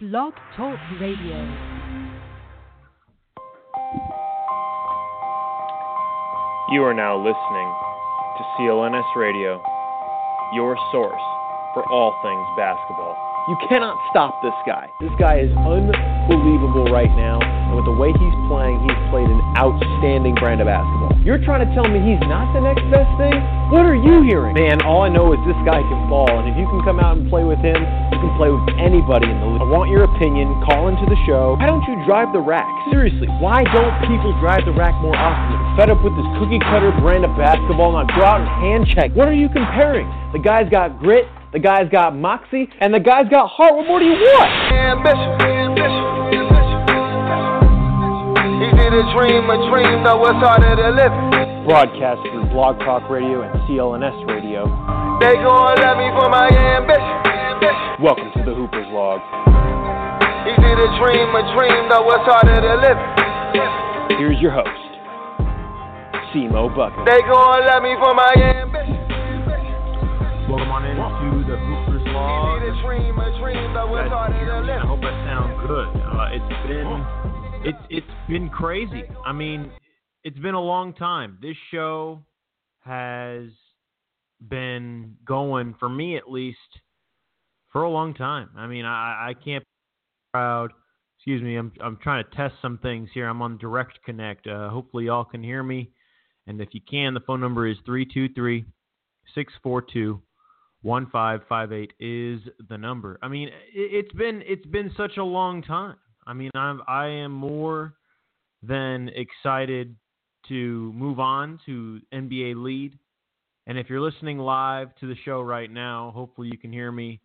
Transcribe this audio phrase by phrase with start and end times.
[0.00, 1.42] Blog Talk Radio.
[6.70, 9.60] You are now listening to CLNS Radio,
[10.54, 11.20] your source
[11.74, 13.16] for all things basketball.
[13.48, 14.86] You cannot stop this guy.
[15.00, 19.40] This guy is unbelievable right now, and with the way he's playing, he's played an
[19.60, 21.12] outstanding brand of basketball.
[21.20, 23.36] You're trying to tell me he's not the next best thing?
[23.68, 24.56] What are you hearing?
[24.56, 27.20] Man, all I know is this guy can ball, and if you can come out
[27.20, 29.60] and play with him, you can play with anybody in the league.
[29.60, 30.48] I want your opinion.
[30.64, 31.60] Call into the show.
[31.60, 32.64] Why don't you drive the rack?
[32.88, 35.52] Seriously, why don't people drive the rack more often?
[35.52, 37.92] I'm fed up with this cookie cutter brand of basketball.
[37.92, 39.12] Now go out and hand check.
[39.12, 40.08] What are you comparing?
[40.32, 41.28] The guy's got grit.
[41.52, 43.74] The guy's got moxie, and the guy's got heart.
[43.74, 44.48] What more do you want?
[44.68, 45.40] Ambition,
[48.88, 51.12] ambition, He a dream, a dream, though it's harder to live.
[51.66, 54.64] Broadcast through Blog Talk Radio and CLNS Radio.
[55.20, 58.00] They gon' love me for my ambition, ambition.
[58.00, 59.20] Welcome to the Hooper's Log.
[60.48, 63.00] He did a dream, a dream, though it's harder to live.
[64.16, 64.80] Here's your host,
[66.32, 67.04] Simo Bucket.
[67.04, 68.96] They gon' love me for my ambition.
[70.48, 72.64] Welcome on into the Hooper's Log.
[72.64, 75.88] He did a dream, a dream, though it's harder to I hope I sound good.
[76.08, 76.88] Uh, it's been
[77.64, 79.02] it's it's been crazy.
[79.24, 79.70] I mean,
[80.24, 81.38] it's been a long time.
[81.42, 82.22] This show
[82.80, 83.48] has
[84.48, 86.58] been going for me at least
[87.72, 88.50] for a long time.
[88.56, 89.68] I mean, I I can't be
[90.32, 90.72] proud.
[91.18, 91.56] Excuse me.
[91.56, 93.28] I'm I'm trying to test some things here.
[93.28, 94.46] I'm on direct connect.
[94.46, 95.90] Uh, hopefully y'all can hear me.
[96.46, 98.64] And if you can, the phone number is 323
[99.34, 100.22] 642
[100.82, 103.18] 1558 is the number.
[103.20, 105.96] I mean, it, it's been it's been such a long time.
[106.28, 107.94] I mean, I'm I am more
[108.62, 109.96] than excited
[110.48, 112.98] to move on to NBA lead.
[113.66, 117.20] And if you're listening live to the show right now, hopefully you can hear me.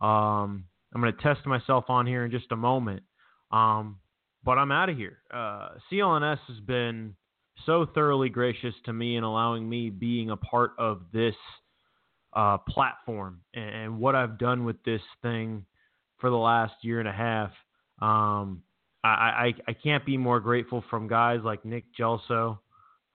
[0.00, 0.64] Um,
[0.94, 3.02] I'm going to test myself on here in just a moment.
[3.50, 3.98] Um,
[4.44, 5.18] but I'm out of here.
[5.32, 7.14] Uh, CLNS has been
[7.66, 11.34] so thoroughly gracious to me in allowing me being a part of this
[12.34, 15.64] uh, platform and, and what I've done with this thing
[16.18, 17.50] for the last year and a half.
[18.00, 18.62] Um,
[19.04, 22.58] I, I, I can't be more grateful from guys like Nick Gelso,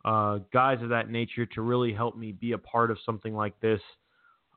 [0.06, 3.60] uh, guys of that nature to really help me be a part of something like
[3.62, 3.82] this.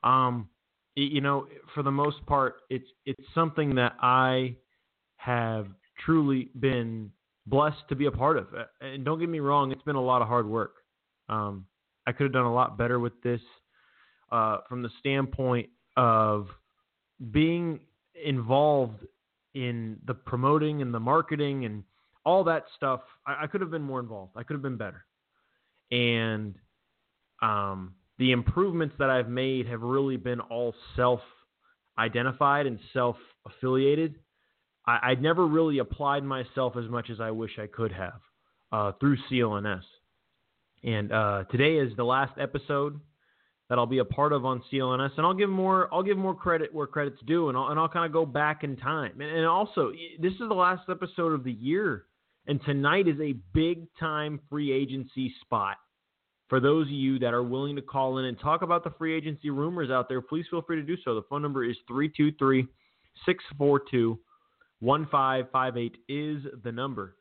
[0.03, 0.49] Um,
[0.95, 4.55] y- you know, for the most part, it's it's something that I
[5.17, 5.67] have
[6.05, 7.11] truly been
[7.45, 8.47] blessed to be a part of.
[8.81, 10.75] And don't get me wrong, it's been a lot of hard work.
[11.29, 11.65] Um,
[12.05, 13.41] I could have done a lot better with this
[14.31, 16.47] uh, from the standpoint of
[17.31, 17.79] being
[18.23, 19.05] involved
[19.57, 21.83] in the promoting and the marketing and
[22.23, 23.01] all that stuff.
[23.25, 24.33] I, I could have been more involved.
[24.35, 25.03] I could have been better.
[25.91, 26.55] And
[27.41, 31.21] um, the improvements that I've made have really been all self
[31.97, 33.15] identified and self
[33.47, 34.15] affiliated.
[34.85, 38.19] I, I never really applied myself as much as I wish I could have
[38.71, 39.83] uh, through CLNS.
[40.83, 42.99] And uh, today is the last episode
[43.69, 46.35] that I'll be a part of on CLNS, and I'll give more I'll give more
[46.35, 49.19] credit where credit's due, and I'll and I'll kind of go back in time.
[49.19, 52.05] And, and also, this is the last episode of the year,
[52.47, 55.77] and tonight is a big time free agency spot.
[56.47, 59.13] For those of you that are willing to call in and talk about the free
[59.13, 61.13] agency rumors out there, please feel free to do so.
[61.13, 62.65] The phone number is 323
[63.25, 64.17] 642
[64.79, 67.17] 1558 is the number.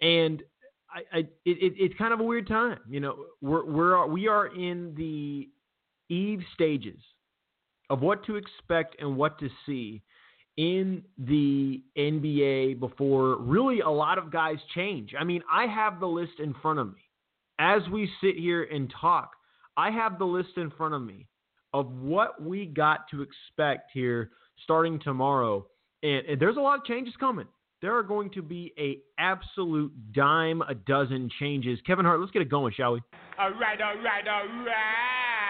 [0.00, 0.42] And
[0.90, 2.78] I, I it, it, it's kind of a weird time.
[2.88, 5.48] You know, we're, we're, we are in the
[6.08, 7.00] eve stages
[7.90, 10.02] of what to expect and what to see
[10.56, 15.14] in the NBA before really a lot of guys change.
[15.18, 17.00] I mean, I have the list in front of me.
[17.58, 19.32] As we sit here and talk,
[19.76, 21.26] I have the list in front of me
[21.74, 24.30] of what we got to expect here
[24.64, 25.66] starting tomorrow.
[26.02, 27.46] And, and there's a lot of changes coming.
[27.82, 31.78] There are going to be a absolute dime a dozen changes.
[31.86, 33.02] Kevin Hart, let's get it going, shall we?
[33.38, 35.45] All right, all right, all right.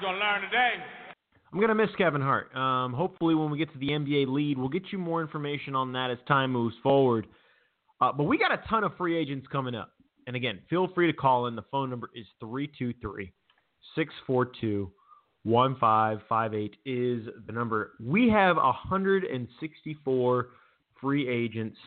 [0.00, 0.72] You're gonna learn today.
[1.52, 2.54] I'm gonna miss Kevin Hart.
[2.54, 5.92] Um, hopefully, when we get to the NBA lead, we'll get you more information on
[5.92, 7.26] that as time moves forward.
[8.00, 9.92] Uh, but we got a ton of free agents coming up.
[10.26, 11.56] And again, feel free to call in.
[11.56, 13.32] The phone number is 323
[13.94, 14.92] 642
[15.44, 17.92] 1558 is the number.
[18.04, 20.48] We have 164
[21.00, 21.78] free agents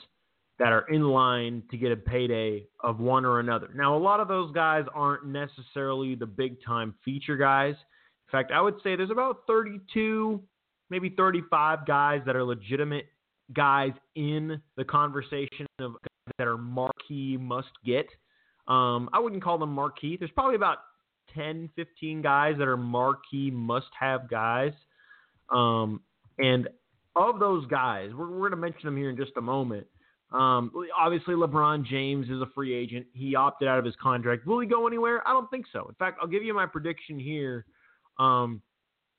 [0.58, 3.70] that are in line to get a payday of one or another.
[3.76, 7.76] Now, a lot of those guys aren't necessarily the big time feature guys.
[8.30, 10.40] In fact, I would say there's about 32,
[10.92, 13.08] maybe 35 guys that are legitimate
[13.56, 15.96] guys in the conversation of
[16.38, 18.06] that are marquee must get.
[18.68, 20.16] Um, I wouldn't call them marquee.
[20.16, 20.78] There's probably about
[21.34, 24.74] 10, 15 guys that are marquee must have guys.
[25.50, 26.02] Um,
[26.38, 26.70] and
[27.16, 29.88] of those guys, we're, we're going to mention them here in just a moment.
[30.32, 33.08] Um, obviously, LeBron James is a free agent.
[33.14, 34.46] He opted out of his contract.
[34.46, 35.28] Will he go anywhere?
[35.28, 35.88] I don't think so.
[35.90, 37.66] In fact, I'll give you my prediction here
[38.20, 38.62] um,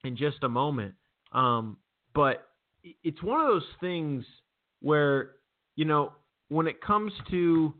[0.04, 0.94] in just a moment.
[1.32, 1.76] Um,
[2.14, 2.48] but
[3.02, 4.24] it's one of those things
[4.80, 5.32] where
[5.76, 6.12] you know
[6.48, 7.74] when it comes to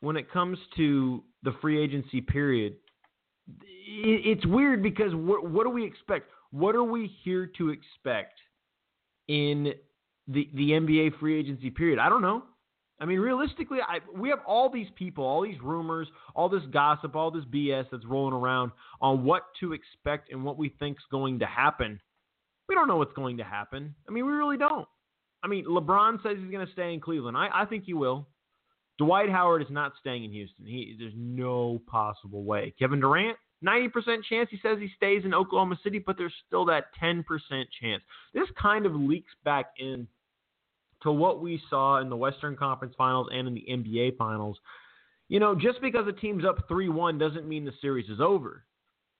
[0.00, 2.74] when it comes to the free agency period,
[3.86, 6.30] it's weird because what, what do we expect?
[6.50, 8.34] What are we here to expect
[9.28, 9.72] in
[10.26, 11.98] the the NBA free agency period?
[11.98, 12.44] I don't know.
[13.00, 17.14] I mean, realistically, I, we have all these people, all these rumors, all this gossip,
[17.14, 21.38] all this BS that's rolling around on what to expect and what we think's going
[21.38, 22.00] to happen.
[22.68, 23.94] We don't know what's going to happen.
[24.08, 24.86] I mean, we really don't.
[25.42, 27.36] I mean, LeBron says he's going to stay in Cleveland.
[27.36, 28.26] I, I think he will.
[28.98, 30.66] Dwight Howard is not staying in Houston.
[30.66, 32.74] He, there's no possible way.
[32.78, 33.90] Kevin Durant, 90%
[34.28, 37.24] chance he says he stays in Oklahoma City, but there's still that 10%
[37.80, 38.02] chance.
[38.34, 40.08] This kind of leaks back in
[41.02, 44.58] to what we saw in the Western Conference Finals and in the NBA Finals.
[45.28, 48.64] You know, just because a team's up 3 1 doesn't mean the series is over.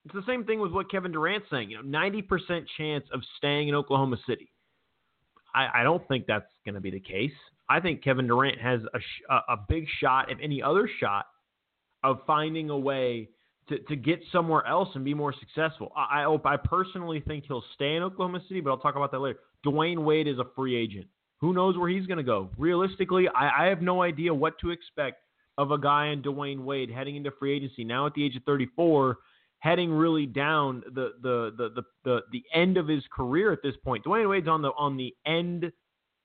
[0.05, 1.69] It's the same thing with what Kevin Durant's saying.
[1.71, 4.51] You know, 90% chance of staying in Oklahoma City.
[5.53, 7.31] I, I don't think that's going to be the case.
[7.69, 8.81] I think Kevin Durant has
[9.29, 11.25] a, a big shot, if any other shot,
[12.03, 13.29] of finding a way
[13.67, 15.91] to, to get somewhere else and be more successful.
[15.95, 19.19] I, I, I personally think he'll stay in Oklahoma City, but I'll talk about that
[19.19, 19.39] later.
[19.65, 21.07] Dwyane Wade is a free agent.
[21.41, 22.49] Who knows where he's going to go?
[22.57, 25.21] Realistically, I, I have no idea what to expect
[25.57, 28.43] of a guy in Dwyane Wade heading into free agency now at the age of
[28.43, 29.17] 34,
[29.59, 33.75] heading really down the the the the the, the end of his career at this
[33.83, 34.03] point.
[34.05, 35.71] Dwyane Wade's on the on the end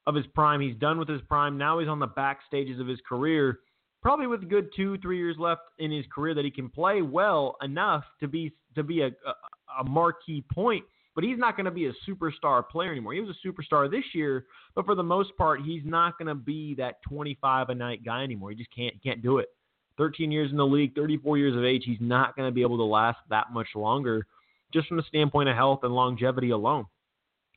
[0.07, 0.61] of his prime.
[0.61, 1.59] He's done with his prime.
[1.59, 3.61] Now he's on the back stages of his career,
[4.03, 7.03] probably with a good two three years left in his career that he can play
[7.03, 10.85] well enough to be to be a a, a marquee point
[11.15, 13.15] but he's not going to be a superstar player anymore.
[13.15, 16.35] He was a superstar this year, but for the most part, he's not going to
[16.35, 18.51] be that 25 a night guy anymore.
[18.51, 19.49] He just can't can't do it.
[19.97, 22.77] 13 years in the league, 34 years of age, he's not going to be able
[22.77, 24.27] to last that much longer,
[24.73, 26.85] just from the standpoint of health and longevity alone.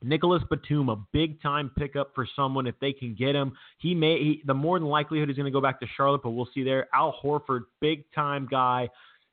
[0.02, 3.52] Nicholas Batum, a big time pickup for someone if they can get him.
[3.78, 6.30] He may he, the more than likelihood he's going to go back to Charlotte, but
[6.30, 6.86] we'll see there.
[6.94, 8.88] Al Horford, big time guy.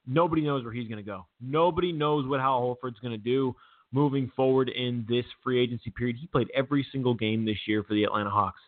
[0.07, 1.27] Nobody knows where he's going to go.
[1.39, 3.55] Nobody knows what Al Horford's going to do
[3.95, 6.17] moving forward in this free agency period.
[6.19, 8.59] He played every single game this year for the Atlanta Hawks.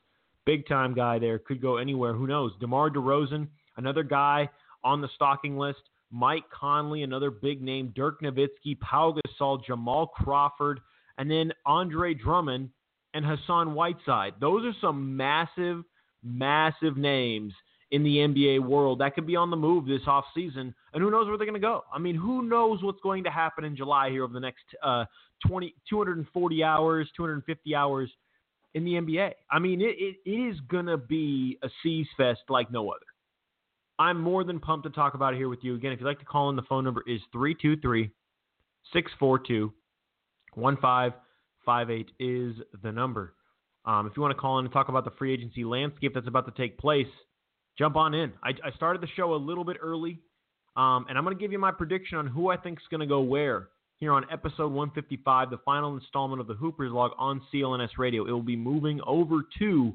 [0.46, 1.38] Big time guy there.
[1.38, 2.14] Could go anywhere.
[2.14, 2.54] Who knows?
[2.62, 4.50] DeMar DeRozan, another guy
[4.86, 5.82] on the stocking list.
[6.10, 7.92] Mike Conley, another big name.
[7.94, 10.80] Dirk Nowitzki, Pau Gasol, Jamal Crawford,
[11.18, 12.70] and then Andre Drummond
[13.14, 14.36] and Hassan Whiteside.
[14.40, 15.84] Those are some massive,
[16.24, 17.52] massive names
[17.92, 20.74] in the NBA world that could be on the move this offseason.
[20.94, 21.84] And who knows where they're going to go?
[21.94, 25.06] I mean, who knows what's going to happen in July here over the next uh,
[25.48, 28.12] 20, 240 hours, 250 hours
[28.74, 29.32] in the NBA?
[29.50, 33.00] I mean, it, it, is going to be a C's Fest like no other.
[34.00, 35.76] I'm more than pumped to talk about it here with you.
[35.76, 38.12] Again, if you'd like to call in, the phone number is 323
[38.94, 39.74] 642
[40.54, 43.34] 1558 is the number.
[43.86, 46.28] Um, if you want to call in and talk about the free agency landscape that's
[46.28, 47.08] about to take place,
[47.78, 48.34] jump on in.
[48.44, 50.20] I, I started the show a little bit early,
[50.76, 53.02] um, and I'm going to give you my prediction on who I think is going
[53.02, 53.70] to go where
[54.00, 58.28] here on episode 155, the final installment of the Hoopers Log on CLNS Radio.
[58.28, 59.94] It will be moving over to,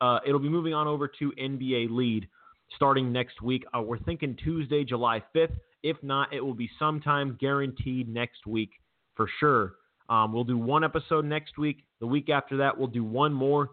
[0.00, 2.28] uh, it'll be moving on over to NBA Lead
[2.74, 3.64] starting next week.
[3.76, 5.56] Uh, we're thinking Tuesday, July 5th.
[5.84, 8.70] If not, it will be sometime guaranteed next week
[9.14, 9.74] for sure.
[10.08, 11.84] Um, we'll do one episode next week.
[12.00, 13.70] The week after that, we'll do one more,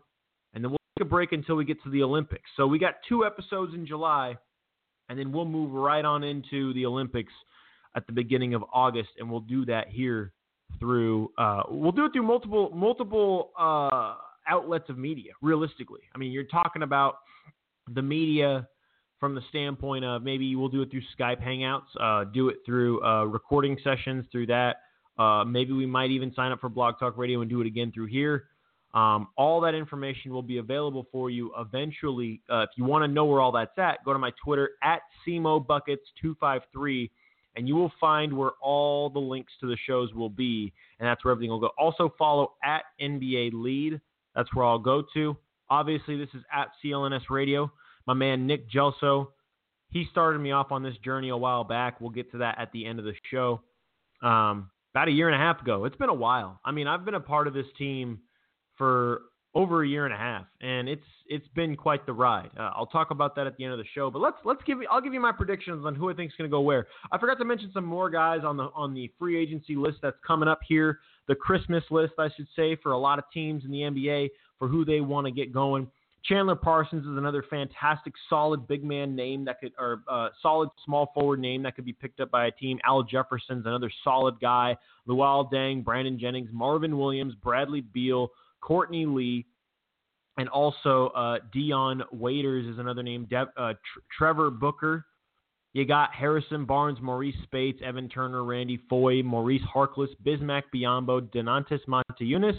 [1.02, 2.50] a break until we get to the Olympics.
[2.56, 4.38] So we got two episodes in July,
[5.10, 7.34] and then we'll move right on into the Olympics
[7.96, 10.32] at the beginning of August, and we'll do that here
[10.80, 11.32] through.
[11.38, 14.16] Uh, we'll do it through multiple multiple uh,
[14.48, 15.34] outlets of media.
[15.42, 17.16] Realistically, I mean, you're talking about
[17.94, 18.68] the media
[19.20, 23.04] from the standpoint of maybe we'll do it through Skype Hangouts, uh, do it through
[23.04, 24.78] uh, recording sessions through that.
[25.20, 27.92] Uh, maybe we might even sign up for Blog Talk Radio and do it again
[27.94, 28.46] through here.
[28.94, 32.42] Um, all that information will be available for you eventually.
[32.50, 35.02] Uh, if you want to know where all that's at, go to my Twitter at
[35.26, 37.10] CMOBuckets253,
[37.56, 41.24] and you will find where all the links to the shows will be, and that's
[41.24, 41.72] where everything will go.
[41.78, 44.02] Also, follow at NBA Lead.
[44.36, 45.38] That's where I'll go to.
[45.70, 47.72] Obviously, this is at CLNS Radio.
[48.08, 49.28] My man Nick Gelso,
[49.90, 52.02] he started me off on this journey a while back.
[52.02, 53.62] We'll get to that at the end of the show.
[54.22, 55.86] Um, about a year and a half ago.
[55.86, 56.60] It's been a while.
[56.66, 58.20] I mean, I've been a part of this team
[58.82, 59.22] for
[59.54, 62.50] over a year and a half, and it's it's been quite the ride.
[62.58, 64.80] Uh, I'll talk about that at the end of the show, but let's let's give
[64.80, 66.88] you I'll give you my predictions on who I think is going to go where.
[67.12, 70.18] I forgot to mention some more guys on the on the free agency list that's
[70.26, 70.98] coming up here,
[71.28, 74.68] the Christmas list, I should say, for a lot of teams in the NBA for
[74.68, 75.88] who they want to get going.
[76.24, 81.12] Chandler Parsons is another fantastic, solid big man name that could, or uh, solid small
[81.14, 82.80] forward name that could be picked up by a team.
[82.84, 84.76] Al Jefferson's another solid guy.
[85.08, 88.30] Luol Deng, Brandon Jennings, Marvin Williams, Bradley Beal,
[88.62, 89.46] Courtney Lee,
[90.38, 93.26] and also uh, Dion Waiters is another name.
[93.26, 95.06] De- uh, Tr- Trevor Booker.
[95.74, 101.80] You got Harrison Barnes, Maurice Speights, Evan Turner, Randy Foye, Maurice Harkless, Bismack Biyombo, Donatas
[101.88, 102.58] Motiejunas,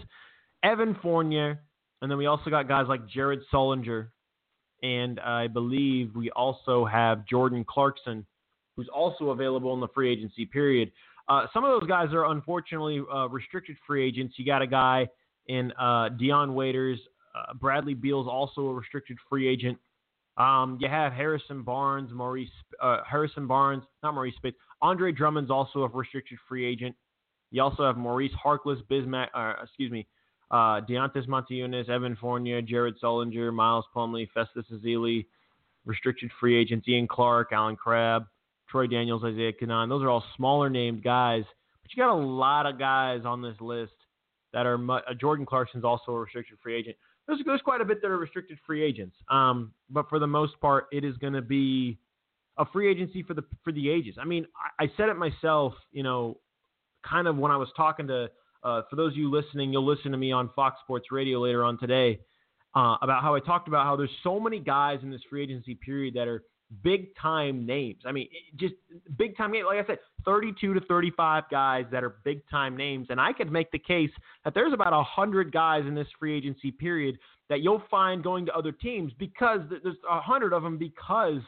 [0.62, 1.60] Evan Fournier,
[2.00, 4.08] and then we also got guys like Jared Sullinger,
[4.82, 8.24] and I believe we also have Jordan Clarkson,
[8.76, 10.90] who's also available in the free agency period.
[11.28, 14.34] Uh, some of those guys are unfortunately uh, restricted free agents.
[14.38, 15.06] You got a guy
[15.48, 16.98] in uh, Dion Waiters.
[17.34, 19.78] Uh, Bradley Beal's also a restricted free agent.
[20.36, 22.48] Um, you have Harrison Barnes, Maurice
[22.80, 24.56] uh, Harrison Barnes, not Maurice Speights.
[24.80, 26.96] Andre Drummond's also a restricted free agent.
[27.50, 30.06] You also have Maurice Harkless, Bismack, uh, excuse me,
[30.50, 35.26] uh, Donatas Motiejunas, Evan Fournier, Jared Sullinger, Miles Plumlee, Festus Ezeli,
[35.84, 38.24] restricted free agents, Ian Clark, Allen Crabbe,
[38.70, 39.90] Troy Daniels, Isaiah Canaan.
[39.90, 41.44] Those are all smaller named guys,
[41.82, 43.92] but you got a lot of guys on this list
[44.52, 44.78] that are.
[44.90, 48.18] Uh, Jordan Clarkson's also a restricted free agent there's, there's quite a bit that are
[48.18, 49.16] restricted free agents.
[49.30, 51.98] Um, but for the most part, it is going to be
[52.58, 54.16] a free agency for the for the ages.
[54.20, 54.46] I mean,
[54.80, 55.74] I, I said it myself.
[55.92, 56.38] You know,
[57.08, 58.30] kind of when I was talking to.
[58.64, 61.64] Uh, for those of you listening, you'll listen to me on Fox Sports Radio later
[61.64, 62.20] on today
[62.76, 65.74] uh, about how I talked about how there's so many guys in this free agency
[65.74, 66.44] period that are
[66.82, 68.02] big time names.
[68.06, 68.74] I mean, just
[69.18, 69.52] big time.
[69.52, 73.08] Like I said, 32 to 35 guys that are big time names.
[73.10, 74.10] And I could make the case
[74.44, 78.52] that there's about 100 guys in this free agency period that you'll find going to
[78.54, 81.40] other teams because there's 100 of them because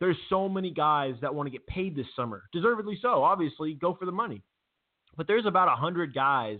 [0.00, 2.44] there's so many guys that want to get paid this summer.
[2.52, 3.22] Deservedly so.
[3.22, 4.42] Obviously, go for the money.
[5.16, 6.58] But there's about 100 guys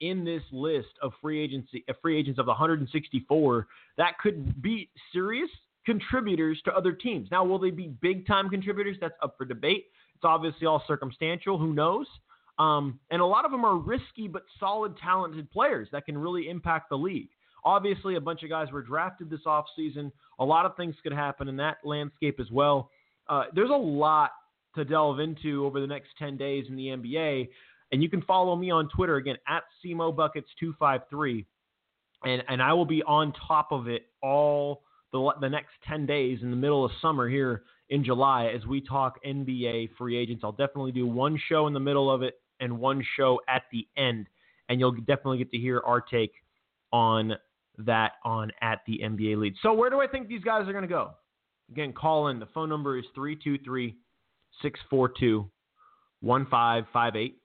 [0.00, 3.66] in this list of free agency uh, free agents of the 164
[3.98, 5.50] that could be serious
[5.86, 7.28] contributors to other teams.
[7.30, 8.96] Now, will they be big time contributors?
[9.00, 9.86] That's up for debate.
[10.14, 11.58] It's obviously all circumstantial.
[11.58, 12.06] Who knows?
[12.58, 16.48] Um, and a lot of them are risky but solid, talented players that can really
[16.48, 17.30] impact the league.
[17.64, 20.12] Obviously, a bunch of guys were drafted this offseason.
[20.38, 22.90] A lot of things could happen in that landscape as well.
[23.28, 24.30] Uh, there's a lot
[24.74, 27.48] to delve into over the next 10 days in the NBA.
[27.92, 31.44] And you can follow me on Twitter again at CMOBuckets253.
[32.24, 36.38] And, and I will be on top of it all the, the next 10 days
[36.42, 40.42] in the middle of summer here in July as we talk NBA free agents.
[40.44, 43.86] I'll definitely do one show in the middle of it and one show at the
[43.96, 44.26] end.
[44.68, 46.32] And you'll definitely get to hear our take
[46.92, 47.34] on
[47.78, 49.54] that on at the NBA lead.
[49.62, 51.12] So where do I think these guys are going to go?
[51.70, 52.38] Again, call in.
[52.38, 53.96] The phone number is 323
[54.62, 55.50] 642
[56.20, 57.36] 1558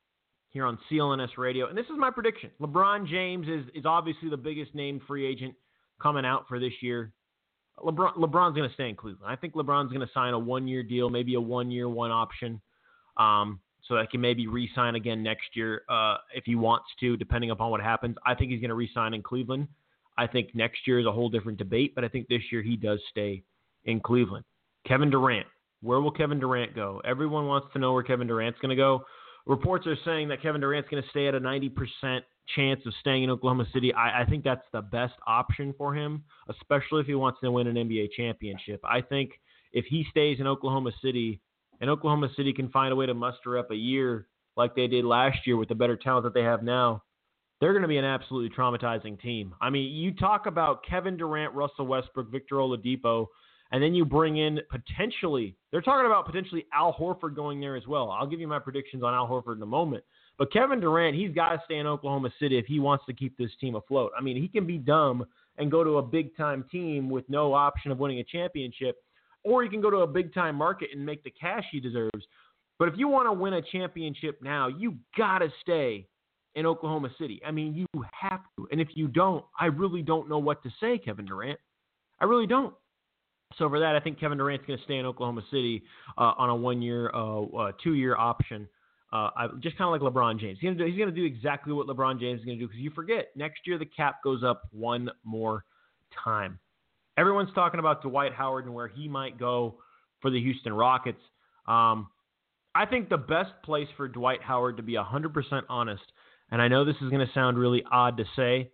[0.50, 1.68] here on CLNS Radio.
[1.68, 2.50] And this is my prediction.
[2.62, 5.54] LeBron James is, is obviously the biggest name free agent
[6.02, 7.14] coming out for this year.
[7.80, 9.32] LeBron LeBron's going to stay in Cleveland.
[9.32, 12.12] I think LeBron's going to sign a one year deal, maybe a one year one
[12.12, 12.62] option,
[13.18, 17.18] um, so that he can maybe re-sign again next year uh, if he wants to,
[17.18, 18.16] depending upon what happens.
[18.26, 19.68] I think he's going to re-sign in Cleveland.
[20.18, 22.78] I think next year is a whole different debate, but I think this year he
[22.78, 23.44] does stay
[23.84, 24.46] in Cleveland.
[24.88, 25.48] Kevin Durant,
[25.82, 27.02] where will Kevin Durant go?
[27.04, 29.04] Everyone wants to know where Kevin Durant's going to go.
[29.46, 32.22] Reports are saying that Kevin Durant's going to stay at a 90%
[32.56, 33.94] chance of staying in Oklahoma City.
[33.94, 37.68] I, I think that's the best option for him, especially if he wants to win
[37.68, 38.80] an NBA championship.
[38.84, 39.32] I think
[39.74, 41.42] if he stays in Oklahoma City
[41.82, 45.06] and Oklahoma City can find a way to muster up a year like they did
[45.06, 47.04] last year with the better talent that they have now,
[47.60, 49.54] they're going to be an absolutely traumatizing team.
[49.62, 53.28] I mean, you talk about Kevin Durant, Russell Westbrook, Victor Oladipo,
[53.72, 57.88] and then you bring in potentially, they're talking about potentially Al Horford going there as
[57.88, 58.12] well.
[58.12, 60.04] I'll give you my predictions on Al Horford in a moment.
[60.38, 63.38] But Kevin Durant, he's got to stay in Oklahoma City if he wants to keep
[63.38, 64.12] this team afloat.
[64.18, 65.26] I mean, he can be dumb
[65.58, 68.98] and go to a big time team with no option of winning a championship,
[69.44, 72.26] or he can go to a big time market and make the cash he deserves.
[72.78, 76.08] But if you want to win a championship now, you got to stay
[76.56, 77.42] in Oklahoma City.
[77.46, 78.68] I mean, you have to.
[78.72, 81.60] And if you don't, I really don't know what to say, Kevin Durant.
[82.20, 82.74] I really don't.
[83.58, 85.84] So for that, I think Kevin Durant's going to stay in Oklahoma City
[86.18, 88.68] uh, on a one-year, uh, uh, two-year option.
[89.14, 90.58] Uh, I, just kind of like LeBron James.
[90.60, 93.28] He's going to do exactly what LeBron James is going to do because you forget
[93.36, 95.64] next year the cap goes up one more
[96.24, 96.60] time.
[97.18, 99.76] Everyone's talking about Dwight Howard and where he might go
[100.22, 101.22] for the Houston Rockets.
[101.68, 102.08] Um,
[102.74, 106.04] I think the best place for Dwight Howard to be 100% honest,
[106.52, 108.70] and I know this is going to sound really odd to say,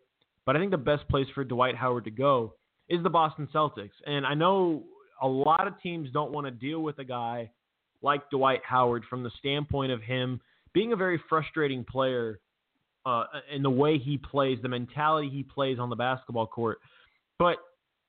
[0.46, 2.56] but I think the best place for Dwight Howard to go
[2.90, 3.92] is the Boston Celtics.
[4.06, 4.86] And I know
[5.22, 7.52] a lot of teams don't want to deal with a guy
[8.02, 10.42] like Dwight Howard from the standpoint of him
[10.74, 12.40] being a very frustrating player
[13.06, 16.80] uh, in the way he plays, the mentality he plays on the basketball court.
[17.40, 17.58] But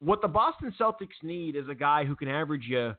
[0.01, 2.95] what the Boston Celtics need is a guy who can average you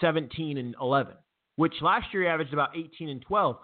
[0.00, 1.14] 17 and 11,
[1.56, 3.56] which last year he averaged about 18 and 12.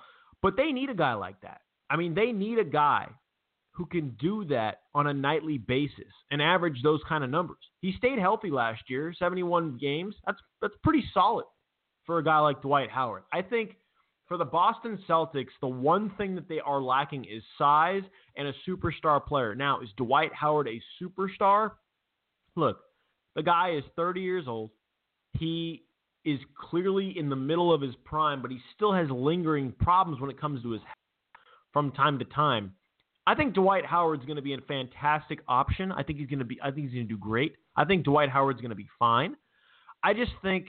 [0.42, 1.60] But they need a guy like that.
[1.90, 3.08] I mean, they need a guy
[3.72, 7.58] who can do that on a nightly basis and average those kind of numbers.
[7.80, 10.14] He stayed healthy last year, 71 games.
[10.26, 11.44] That's that's pretty solid
[12.06, 13.22] for a guy like Dwight Howard.
[13.32, 13.76] I think
[14.26, 18.02] for the Boston Celtics, the one thing that they are lacking is size
[18.36, 19.54] and a superstar player.
[19.54, 21.72] Now, is Dwight Howard a superstar?
[22.56, 22.78] Look,
[23.34, 24.70] the guy is 30 years old.
[25.38, 25.84] He
[26.24, 30.30] is clearly in the middle of his prime, but he still has lingering problems when
[30.30, 30.80] it comes to his
[31.72, 32.72] from time to time.
[33.26, 35.92] I think Dwight Howard's going to be a fantastic option.
[35.92, 36.58] I think he's going to be.
[36.62, 37.56] I think he's going to do great.
[37.76, 39.34] I think Dwight Howard's going to be fine.
[40.02, 40.66] I just think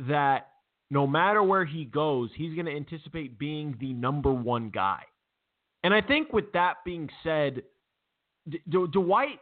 [0.00, 0.48] that
[0.90, 5.02] no matter where he goes, he's going to anticipate being the number one guy.
[5.82, 7.62] And I think with that being said,
[8.48, 9.38] D- D- Dwight,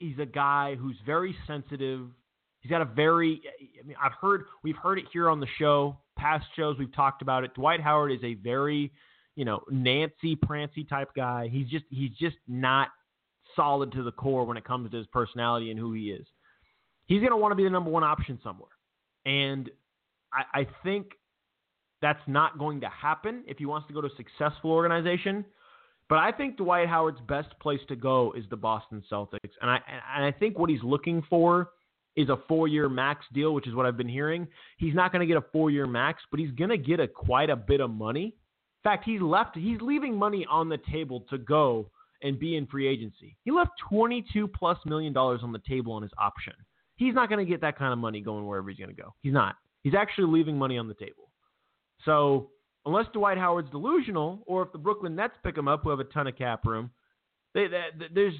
[0.00, 2.06] is a guy who's very sensitive.
[2.60, 3.40] He's got a very,
[3.82, 7.22] I mean, I've heard, we've heard it here on the show, past shows, we've talked
[7.22, 7.54] about it.
[7.54, 8.92] Dwight Howard is a very,
[9.36, 11.48] you know, Nancy Prancy type guy.
[11.50, 12.88] He's just, he's just not
[13.54, 16.26] solid to the core when it comes to his personality and who he is.
[17.06, 18.70] He's going to want to be the number one option somewhere.
[19.24, 19.70] And
[20.36, 21.06] I, I think
[22.02, 25.44] that's not going to happen if he wants to go to a successful organization.
[26.08, 29.80] But I think Dwight Howard's best place to go is the Boston Celtics, and I
[30.14, 31.70] and I think what he's looking for
[32.14, 34.46] is a four-year max deal, which is what I've been hearing.
[34.78, 37.50] He's not going to get a four-year max, but he's going to get a quite
[37.50, 38.24] a bit of money.
[38.24, 41.90] In fact, he's left he's leaving money on the table to go
[42.22, 43.36] and be in free agency.
[43.42, 46.54] He left 22 plus million dollars on the table on his option.
[46.94, 49.12] He's not going to get that kind of money going wherever he's going to go.
[49.22, 49.56] He's not.
[49.86, 51.30] He's actually leaving money on the table.
[52.04, 52.50] So
[52.86, 56.04] unless Dwight Howard's delusional, or if the Brooklyn Nets pick him up, who have a
[56.04, 56.90] ton of cap room,
[57.54, 58.34] they, they, there's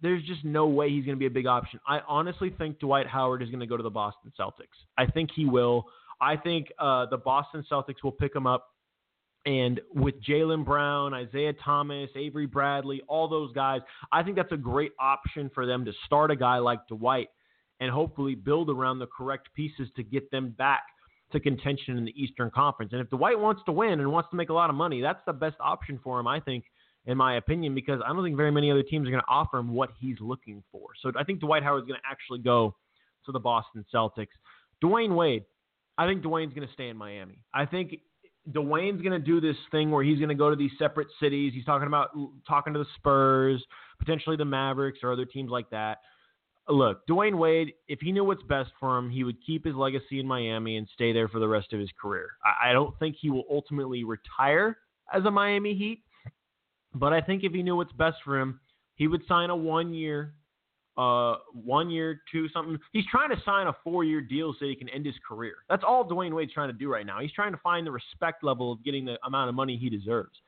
[0.00, 1.80] there's just no way he's going to be a big option.
[1.88, 4.78] I honestly think Dwight Howard is going to go to the Boston Celtics.
[4.96, 5.86] I think he will.
[6.20, 8.68] I think uh, the Boston Celtics will pick him up.
[9.44, 13.80] And with Jaylen Brown, Isaiah Thomas, Avery Bradley, all those guys,
[14.12, 17.26] I think that's a great option for them to start a guy like Dwight
[17.80, 20.82] and hopefully build around the correct pieces to get them back
[21.32, 22.92] to contention in the Eastern Conference.
[22.92, 25.20] And if Dwight wants to win and wants to make a lot of money, that's
[25.26, 26.64] the best option for him, I think,
[27.06, 29.58] in my opinion, because I don't think very many other teams are going to offer
[29.58, 30.88] him what he's looking for.
[31.02, 32.74] So I think Dwight Howard is going to actually go
[33.26, 34.28] to the Boston Celtics.
[34.82, 35.44] Dwyane Wade,
[35.98, 37.38] I think Dwyane's going to stay in Miami.
[37.54, 37.94] I think
[38.50, 41.52] Dwyane's going to do this thing where he's going to go to these separate cities.
[41.54, 42.10] He's talking about
[42.46, 43.62] talking to the Spurs,
[43.98, 45.98] potentially the Mavericks or other teams like that
[46.68, 50.20] look, Dwyane Wade, if he knew what's best for him, he would keep his legacy
[50.20, 52.30] in Miami and stay there for the rest of his career.
[52.44, 54.78] I, I don't think he will ultimately retire
[55.12, 56.02] as a Miami Heat,
[56.94, 58.60] but I think if he knew what's best for him,
[58.96, 60.34] he would sign a one year,
[60.96, 62.78] uh, one year, two something.
[62.92, 65.54] He's trying to sign a four year deal so he can end his career.
[65.68, 67.20] That's all Dwyane Wade's trying to do right now.
[67.20, 70.38] He's trying to find the respect level of getting the amount of money he deserves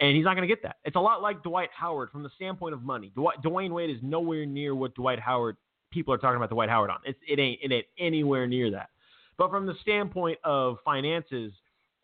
[0.00, 0.76] and he's not going to get that.
[0.84, 3.12] It's a lot like Dwight Howard from the standpoint of money.
[3.14, 5.56] Dwight, Dwyane Wade is nowhere near what Dwight Howard
[5.90, 6.98] people are talking about Dwight Howard on.
[7.04, 8.90] It's, it ain't it ain't anywhere near that.
[9.38, 11.52] But from the standpoint of finances,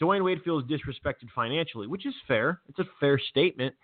[0.01, 2.61] Dwyane Wade feels disrespected financially, which is fair.
[2.69, 3.75] It's a fair statement.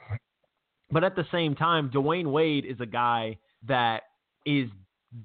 [0.90, 4.04] But at the same time, Dwyane Wade is a guy that
[4.46, 4.68] is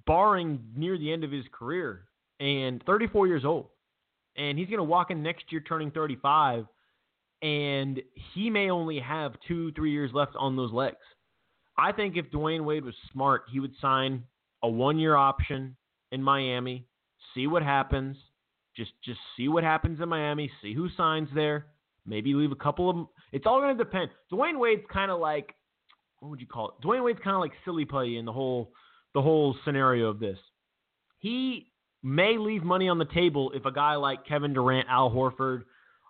[0.06, 2.04] barring near the end of his career
[2.40, 3.68] and 34 years old.
[4.36, 6.66] And he's going to walk in next year turning 35
[7.44, 8.02] and
[8.34, 10.96] he may only have two, three years left on those legs.
[11.78, 14.24] I think if Dwyane Wade was smart, he would sign
[14.64, 15.76] a one-year option
[16.14, 16.88] in Miami,
[17.36, 18.16] see what happens.
[18.78, 20.50] Just, just see what happens in Miami.
[20.62, 21.68] See who signs there.
[22.06, 23.08] Maybe leave a couple of.
[23.32, 24.10] It's all going to depend.
[24.32, 25.54] Dwyane Wade's kind of like,
[26.20, 26.86] what would you call it?
[26.86, 28.72] Dwyane Wade's kind of like silly putty in the whole,
[29.14, 30.40] the whole scenario of this.
[31.20, 35.64] He may leave money on the table if a guy like Kevin Durant, Al Horford,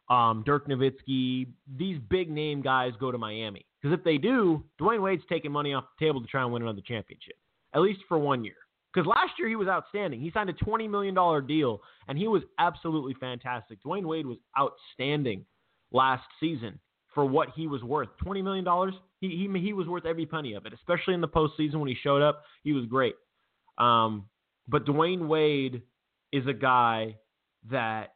[0.09, 3.65] um, Dirk Nowitzki, these big name guys go to Miami.
[3.81, 6.61] Because if they do, Dwyane Wade's taking money off the table to try and win
[6.61, 7.35] another championship,
[7.73, 8.55] at least for one year.
[8.93, 10.21] Because last year he was outstanding.
[10.21, 11.15] He signed a $20 million
[11.47, 13.79] deal, and he was absolutely fantastic.
[13.83, 15.45] Dwyane Wade was outstanding
[15.91, 16.79] last season
[17.13, 18.09] for what he was worth.
[18.23, 21.75] $20 million, he, he, he was worth every penny of it, especially in the postseason
[21.75, 22.43] when he showed up.
[22.63, 23.15] He was great.
[23.77, 24.25] Um,
[24.67, 25.81] but Dwyane Wade
[26.31, 27.15] is a guy
[27.69, 28.12] that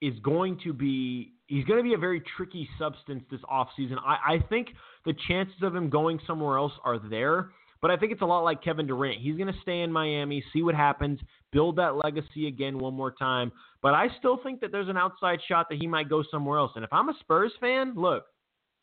[0.00, 3.96] is going to be he's going to be a very tricky substance this offseason.
[4.04, 4.68] I, I think
[5.04, 8.40] the chances of him going somewhere else are there, But I think it's a lot
[8.40, 9.20] like Kevin Durant.
[9.20, 11.20] He's going to stay in Miami, see what happens,
[11.52, 13.52] build that legacy again one more time.
[13.82, 16.72] But I still think that there's an outside shot that he might go somewhere else.
[16.74, 18.24] And if I'm a Spurs fan, look,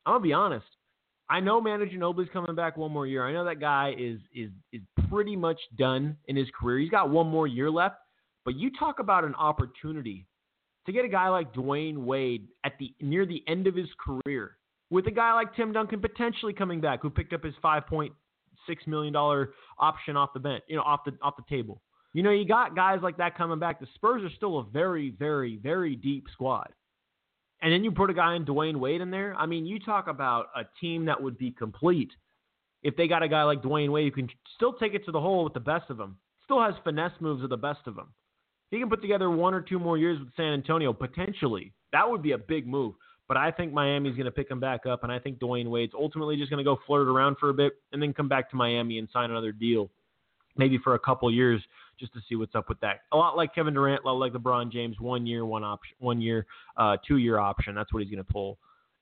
[0.06, 0.65] I'm gonna be honest.
[1.30, 3.28] I know Manu Ginobili's coming back one more year.
[3.28, 6.80] I know that guy is is is pretty much done in his career.
[6.80, 7.95] He's got one more year left.
[8.45, 10.28] But you talk about an opportunity
[10.86, 14.58] to get a guy like Dwyane Wade at the near the end of his career,
[14.89, 18.13] with a guy like Tim Duncan potentially coming back, who picked up his five point
[18.67, 21.82] six million dollar option off the bench, you know, off the off the table.
[22.13, 23.80] You know, you got guys like that coming back.
[23.80, 26.69] The Spurs are still a very, very, very deep squad.
[27.62, 29.36] And then you put a guy in Dwyane Wade in there.
[29.36, 32.12] I mean, you talk about a team that would be complete
[32.84, 35.19] if they got a guy like Dwyane Wade who can still take it to the
[35.19, 36.17] hole with the best of them.
[36.45, 38.13] Still has finesse moves of the best of them.
[38.71, 41.73] He can put together one or two more years with San Antonio potentially.
[41.91, 42.95] That would be a big move.
[43.28, 45.93] But I think Miami's going to pick him back up, and I think Dwyane Wade's
[45.95, 48.56] ultimately just going to go flirt around for a bit and then come back to
[48.56, 49.89] Miami and sign another deal,
[50.58, 51.62] maybe for a couple years
[51.99, 53.01] just to see what's up with that.
[53.13, 56.21] A lot like Kevin Durant, a lot like LeBron James, one year, one option, one
[56.21, 56.45] year,
[56.78, 57.73] uh, two year option.
[57.73, 58.60] That's what he's going to pull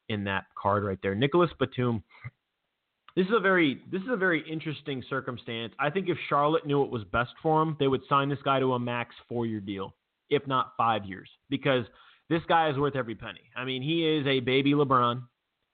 [0.09, 1.15] in that card right there.
[1.15, 2.03] Nicholas Batum.
[3.15, 5.73] This is a very this is a very interesting circumstance.
[5.79, 8.59] I think if Charlotte knew what was best for him, they would sign this guy
[8.59, 9.93] to a max four year deal,
[10.29, 11.85] if not five years, because
[12.29, 13.41] this guy is worth every penny.
[13.55, 15.21] I mean, he is a baby LeBron.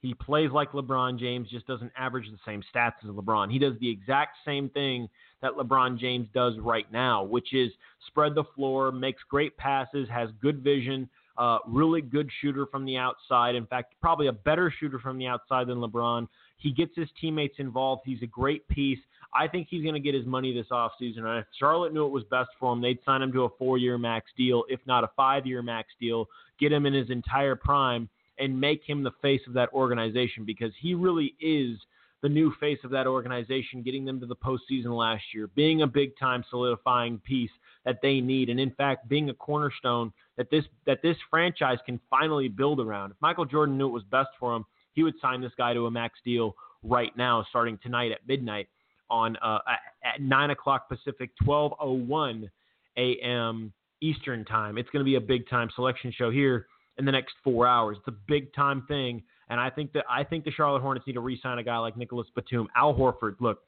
[0.01, 3.51] He plays like LeBron James, just doesn't average the same stats as LeBron.
[3.51, 5.09] He does the exact same thing
[5.41, 7.71] that LeBron James does right now, which is
[8.07, 12.97] spread the floor, makes great passes, has good vision, uh, really good shooter from the
[12.97, 13.55] outside.
[13.55, 16.27] In fact, probably a better shooter from the outside than LeBron.
[16.59, 18.03] He gets his teammates involved.
[18.05, 18.99] He's a great piece.
[19.33, 21.19] I think he's going to get his money this offseason.
[21.19, 23.77] And if Charlotte knew it was best for him, they'd sign him to a four
[23.77, 26.27] year max deal, if not a five year max deal,
[26.59, 30.71] get him in his entire prime, and make him the face of that organization because
[30.79, 31.77] he really is
[32.21, 35.87] the new face of that organization, getting them to the postseason last year, being a
[35.87, 37.51] big time solidifying piece
[37.85, 41.99] that they need, and in fact being a cornerstone that this that this franchise can
[42.09, 43.11] finally build around.
[43.11, 45.85] If Michael Jordan knew it was best for him, he would sign this guy to
[45.85, 48.67] a max deal right now, starting tonight at midnight
[49.09, 49.59] on uh,
[50.03, 52.49] at nine o'clock Pacific, twelve oh one
[52.97, 53.73] a.m.
[54.01, 54.77] Eastern time.
[54.77, 57.97] It's going to be a big time selection show here in the next four hours.
[57.99, 61.13] It's a big time thing, and I think that I think the Charlotte Hornets need
[61.13, 63.35] to re-sign a guy like Nicholas Batum, Al Horford.
[63.39, 63.59] Look,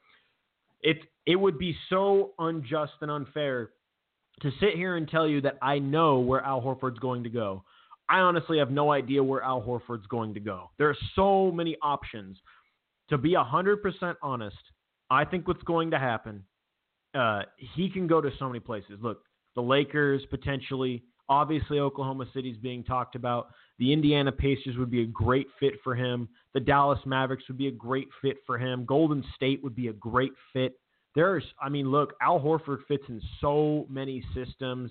[0.80, 3.70] it it would be so unjust and unfair
[4.40, 7.64] to sit here and tell you that I know where Al Horford's going to go.
[8.12, 10.70] I honestly have no idea where Al Horford's going to go.
[10.76, 12.36] There are so many options.
[13.08, 14.56] To be 100% honest,
[15.08, 16.44] I think what's going to happen,
[17.14, 18.98] uh, he can go to so many places.
[19.00, 19.22] Look,
[19.54, 23.48] the Lakers potentially, obviously Oklahoma City's being talked about.
[23.78, 26.28] The Indiana Pacers would be a great fit for him.
[26.52, 28.84] The Dallas Mavericks would be a great fit for him.
[28.84, 30.74] Golden State would be a great fit.
[31.14, 34.90] There's, I mean, look, Al Horford fits in so many systems.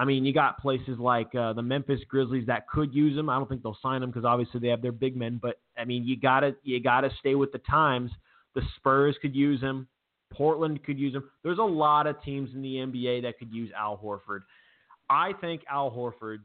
[0.00, 3.28] I mean, you got places like uh, the Memphis Grizzlies that could use him.
[3.28, 5.38] I don't think they'll sign him because obviously they have their big men.
[5.42, 8.10] But I mean, you gotta you gotta stay with the times.
[8.54, 9.86] The Spurs could use him.
[10.32, 11.24] Portland could use him.
[11.42, 14.40] There's a lot of teams in the NBA that could use Al Horford.
[15.10, 16.38] I think Al Horford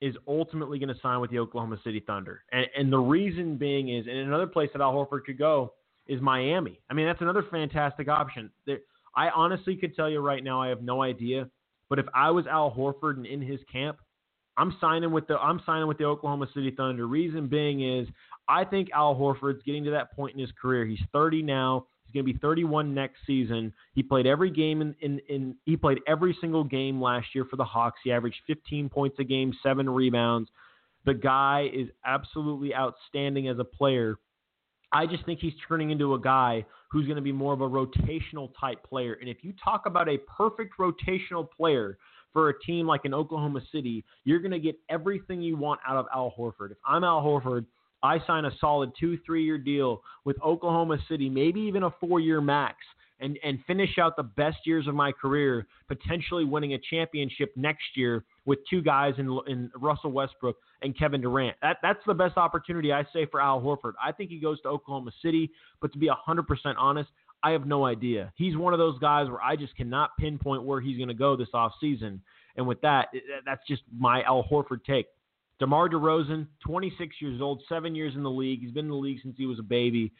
[0.00, 2.42] is ultimately going to sign with the Oklahoma City Thunder.
[2.50, 5.74] And, and the reason being is, and another place that Al Horford could go
[6.08, 6.80] is Miami.
[6.90, 8.50] I mean, that's another fantastic option.
[8.66, 8.78] There,
[9.14, 11.48] I honestly could tell you right now, I have no idea.
[11.88, 13.98] But if I was Al Horford and in his camp,
[14.56, 17.06] I'm signing with the I'm signing with the Oklahoma City Thunder.
[17.06, 18.08] Reason being is
[18.48, 20.84] I think Al Horford's getting to that point in his career.
[20.86, 21.86] He's 30 now.
[22.04, 23.72] He's going to be 31 next season.
[23.94, 27.56] He played every game in, in, in he played every single game last year for
[27.56, 28.00] the Hawks.
[28.04, 30.48] He averaged 15 points a game, seven rebounds.
[31.04, 34.16] The guy is absolutely outstanding as a player.
[34.92, 37.68] I just think he's turning into a guy who's going to be more of a
[37.68, 39.18] rotational type player.
[39.20, 41.98] And if you talk about a perfect rotational player
[42.32, 45.96] for a team like an Oklahoma City, you're going to get everything you want out
[45.96, 46.72] of Al Horford.
[46.72, 47.66] If I'm Al Horford,
[48.02, 52.20] I sign a solid two, three year deal with Oklahoma City, maybe even a four
[52.20, 52.76] year max,
[53.20, 57.96] and, and finish out the best years of my career, potentially winning a championship next
[57.96, 61.56] year with two guys in, in Russell Westbrook and Kevin Durant.
[61.62, 63.92] That, that's the best opportunity, I say, for Al Horford.
[64.02, 65.50] I think he goes to Oklahoma City,
[65.80, 66.44] but to be 100%
[66.76, 67.08] honest,
[67.42, 68.32] I have no idea.
[68.36, 71.36] He's one of those guys where I just cannot pinpoint where he's going to go
[71.36, 72.20] this offseason.
[72.56, 73.08] And with that,
[73.44, 75.06] that's just my Al Horford take.
[75.58, 78.60] DeMar DeRozan, 26 years old, seven years in the league.
[78.60, 80.12] He's been in the league since he was a baby.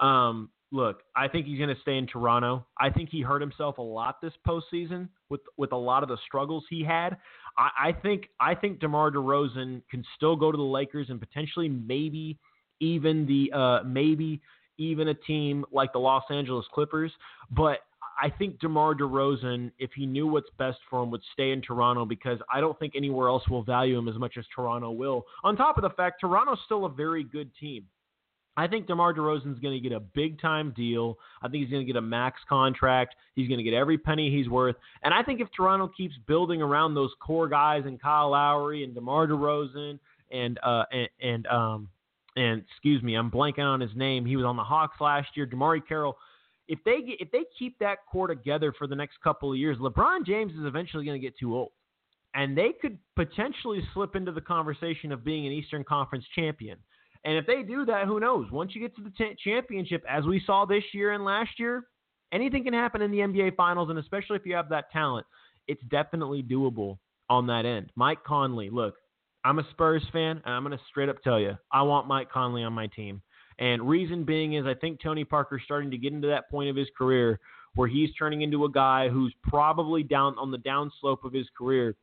[0.00, 2.66] Um, look, I think he's going to stay in Toronto.
[2.80, 6.18] I think he hurt himself a lot this postseason with with a lot of the
[6.26, 7.16] struggles he had.
[7.56, 11.68] I, I think I think DeMar DeRozan can still go to the Lakers and potentially
[11.68, 12.38] maybe
[12.80, 14.40] even the uh, maybe
[14.78, 17.12] even a team like the Los Angeles Clippers.
[17.50, 17.80] But
[18.20, 22.04] I think DeMar DeRozan, if he knew what's best for him, would stay in Toronto
[22.04, 25.24] because I don't think anywhere else will value him as much as Toronto will.
[25.44, 27.84] On top of the fact, Toronto's still a very good team.
[28.56, 31.18] I think DeMar DeRozan's going to get a big time deal.
[31.42, 33.14] I think he's going to get a max contract.
[33.34, 34.76] He's going to get every penny he's worth.
[35.02, 38.94] And I think if Toronto keeps building around those core guys and Kyle Lowry and
[38.94, 39.98] DeMar DeRozan
[40.30, 41.88] and uh and, and um
[42.36, 44.24] and excuse me, I'm blanking on his name.
[44.24, 45.46] He was on the Hawks last year.
[45.46, 46.16] DeMarre Carroll.
[46.68, 49.76] If they get, if they keep that core together for the next couple of years,
[49.78, 51.72] LeBron James is eventually going to get too old,
[52.34, 56.78] and they could potentially slip into the conversation of being an Eastern Conference champion.
[57.24, 58.50] And if they do that, who knows?
[58.50, 61.84] Once you get to the t- championship, as we saw this year and last year,
[62.32, 65.26] anything can happen in the NBA Finals, and especially if you have that talent,
[65.68, 66.98] it's definitely doable
[67.30, 67.90] on that end.
[67.94, 68.94] Mike Conley, look,
[69.44, 72.30] I'm a Spurs fan, and I'm going to straight up tell you, I want Mike
[72.30, 73.22] Conley on my team.
[73.58, 76.76] And reason being is I think Tony Parker's starting to get into that point of
[76.76, 77.38] his career
[77.74, 81.94] where he's turning into a guy who's probably down on the downslope of his career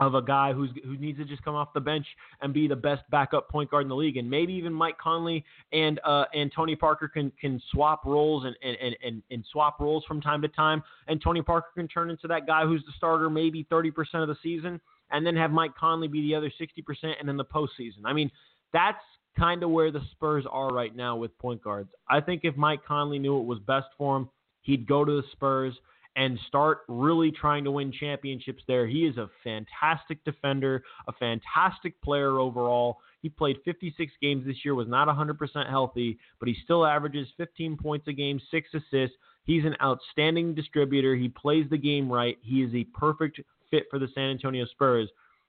[0.00, 2.06] of a guy who's who needs to just come off the bench
[2.40, 4.16] and be the best backup point guard in the league.
[4.16, 8.56] And maybe even Mike Conley and uh, and Tony Parker can can swap roles and,
[8.62, 10.82] and, and, and swap roles from time to time.
[11.06, 14.36] And Tony Parker can turn into that guy who's the starter maybe 30% of the
[14.42, 14.80] season
[15.10, 18.04] and then have Mike Conley be the other 60% and in the postseason.
[18.04, 18.30] I mean,
[18.72, 18.98] that's
[19.38, 21.90] kind of where the Spurs are right now with point guards.
[22.08, 24.28] I think if Mike Conley knew what was best for him,
[24.62, 25.74] he'd go to the Spurs
[26.16, 28.86] and start really trying to win championships there.
[28.86, 32.98] He is a fantastic defender, a fantastic player overall.
[33.20, 37.76] He played 56 games this year, was not 100% healthy, but he still averages 15
[37.76, 39.16] points a game, six assists.
[39.44, 41.14] He's an outstanding distributor.
[41.16, 42.38] He plays the game right.
[42.42, 45.08] He is a perfect fit for the San Antonio Spurs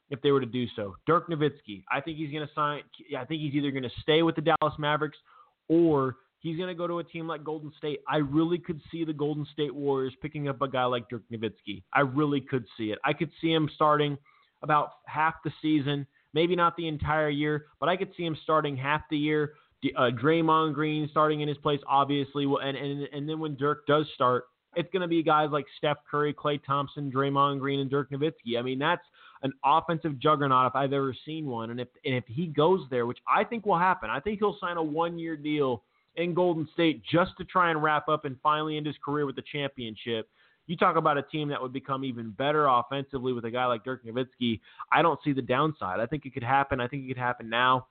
[0.10, 0.95] if they were to do so.
[1.06, 2.82] Dirk Nowitzki, I think he's going to sign.
[3.17, 5.17] I think he's either going to stay with the Dallas Mavericks
[5.67, 8.01] or he's going to go to a team like Golden State.
[8.08, 11.81] I really could see the Golden State Warriors picking up a guy like Dirk Nowitzki.
[11.91, 12.99] I really could see it.
[13.03, 14.15] I could see him starting
[14.62, 18.77] about half the season, maybe not the entire year, but I could see him starting
[18.77, 19.53] half the year.
[19.97, 24.05] Uh, Draymond Green starting in his place, obviously, and and and then when Dirk does
[24.13, 28.12] start, it's going to be guys like Steph Curry, Klay Thompson, Draymond Green, and Dirk
[28.12, 28.58] Nowitzki.
[28.58, 29.03] I mean, that's
[29.43, 31.71] an offensive juggernaut if I've ever seen one.
[31.71, 34.58] And if and if he goes there, which I think will happen, I think he'll
[34.60, 35.84] sign a one year deal
[36.17, 39.36] in Golden State just to try and wrap up and finally end his career with
[39.36, 40.30] the championship.
[40.67, 43.84] You talk about a team that would become even better offensively with a guy like
[43.84, 44.60] Dirk Nowitzki.
[44.91, 45.99] I don't see the downside.
[45.99, 46.80] I think it could happen.
[46.80, 47.88] I think it could happen now.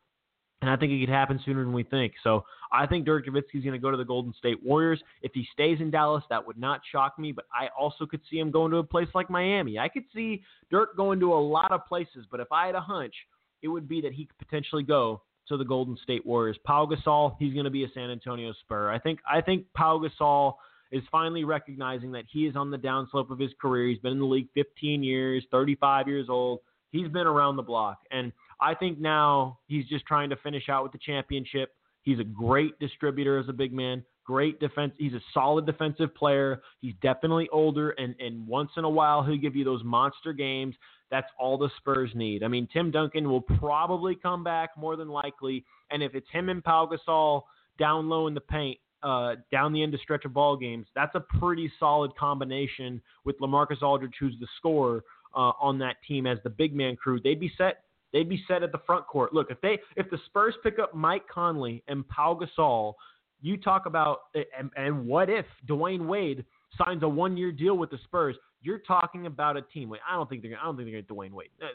[0.61, 2.15] And I think it could happen sooner than we think.
[2.25, 5.01] So I think Dirk Nowitzki is going to go to the Golden State Warriors.
[5.23, 7.33] If he stays in Dallas, that would not shock me.
[7.33, 9.79] But I also could see him going to a place like Miami.
[9.79, 12.27] I could see Dirk going to a lot of places.
[12.31, 13.15] But if I had a hunch,
[13.63, 16.57] it would be that he could potentially go to the Golden State Warriors.
[16.65, 18.91] Pau Gasol, he's going to be a San Antonio Spur.
[18.91, 20.55] I think I think Pau Gasol
[20.93, 23.89] is finally recognizing that he is on the downslope of his career.
[23.89, 26.61] He's been in the league 15 years, 35 years old.
[26.91, 30.85] He's been around the block, and I think now he's just trying to finish out
[30.85, 31.75] with the championship.
[32.03, 34.05] He's a great distributor as a big man.
[34.25, 34.93] Great defense.
[34.97, 36.63] He's a solid defensive player.
[36.81, 40.77] He's definitely older, and and once in a while he'll give you those monster games.
[41.11, 42.43] That's all the Spurs need.
[42.43, 46.49] I mean, Tim Duncan will probably come back more than likely, and if it's him
[46.49, 47.43] and Pau Gasol
[47.79, 51.15] down low in the paint, uh, down the end of stretch of ball games, that's
[51.15, 55.05] a pretty solid combination with LaMarcus Aldridge, who's the scorer
[55.37, 57.21] uh, on that team as the big man crew.
[57.23, 57.85] They'd be set.
[58.13, 59.35] They'd be set at the front court.
[59.35, 62.95] Look, if they if the Spurs pick up Mike Conley and Pau Gasol,
[63.43, 66.45] you talk about and, and what if Dwyane Wade
[66.79, 68.37] signs a one year deal with the Spurs?
[68.65, 69.89] You're talking about a team.
[69.89, 70.51] Wait, I don't think they're.
[70.51, 71.51] Going I don't think they're getting Dwyane Wade.
[71.63, 71.67] Uh,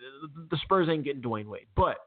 [0.49, 1.67] the Spurs ain't getting Dwyane Wade.
[1.75, 1.97] But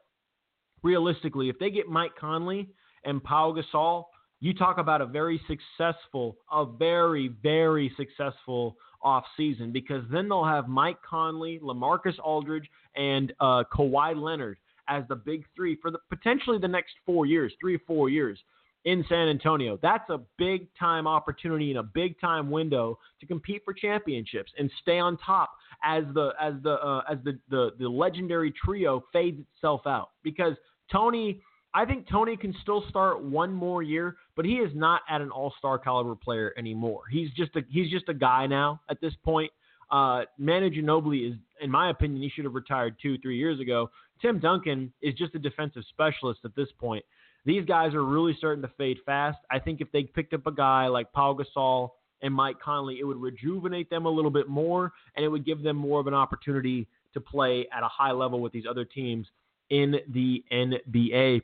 [0.83, 2.69] realistically, if they get Mike Conley
[3.05, 4.05] and Paul Gasol,
[4.39, 10.45] you talk about a very successful, a very very successful off season because then they'll
[10.45, 14.57] have Mike Conley, LaMarcus Aldridge, and uh, Kawhi Leonard
[14.89, 18.39] as the big three for the potentially the next four years, three or four years
[18.85, 19.79] in San Antonio.
[19.81, 24.69] That's a big time opportunity and a big time window to compete for championships and
[24.81, 25.51] stay on top
[25.83, 30.09] as the as the uh, as the, the the legendary trio fades itself out.
[30.23, 30.55] Because
[30.91, 31.41] Tony,
[31.73, 35.31] I think Tony can still start one more year, but he is not at an
[35.31, 37.01] All Star caliber player anymore.
[37.11, 39.51] He's just a he's just a guy now at this point.
[39.91, 43.91] Uh, Manu Ginobili is, in my opinion, he should have retired two, three years ago.
[44.21, 47.05] Tim Duncan is just a defensive specialist at this point.
[47.45, 49.37] These guys are really starting to fade fast.
[49.51, 51.89] I think if they picked up a guy like Paul Gasol
[52.21, 55.61] and Mike Conley, it would rejuvenate them a little bit more, and it would give
[55.61, 59.27] them more of an opportunity to play at a high level with these other teams
[59.69, 61.41] in the NBA.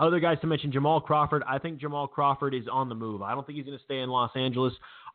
[0.00, 1.42] Other guys to mention Jamal Crawford.
[1.48, 3.22] I think Jamal Crawford is on the move.
[3.22, 4.72] I don't think he's going to stay in Los Angeles.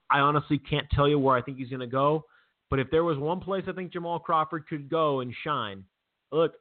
[0.10, 2.26] I honestly can't tell you where I think he's going to go.
[2.69, 5.84] But if there was one place I think Jamal Crawford could go and shine,
[6.32, 6.54] look,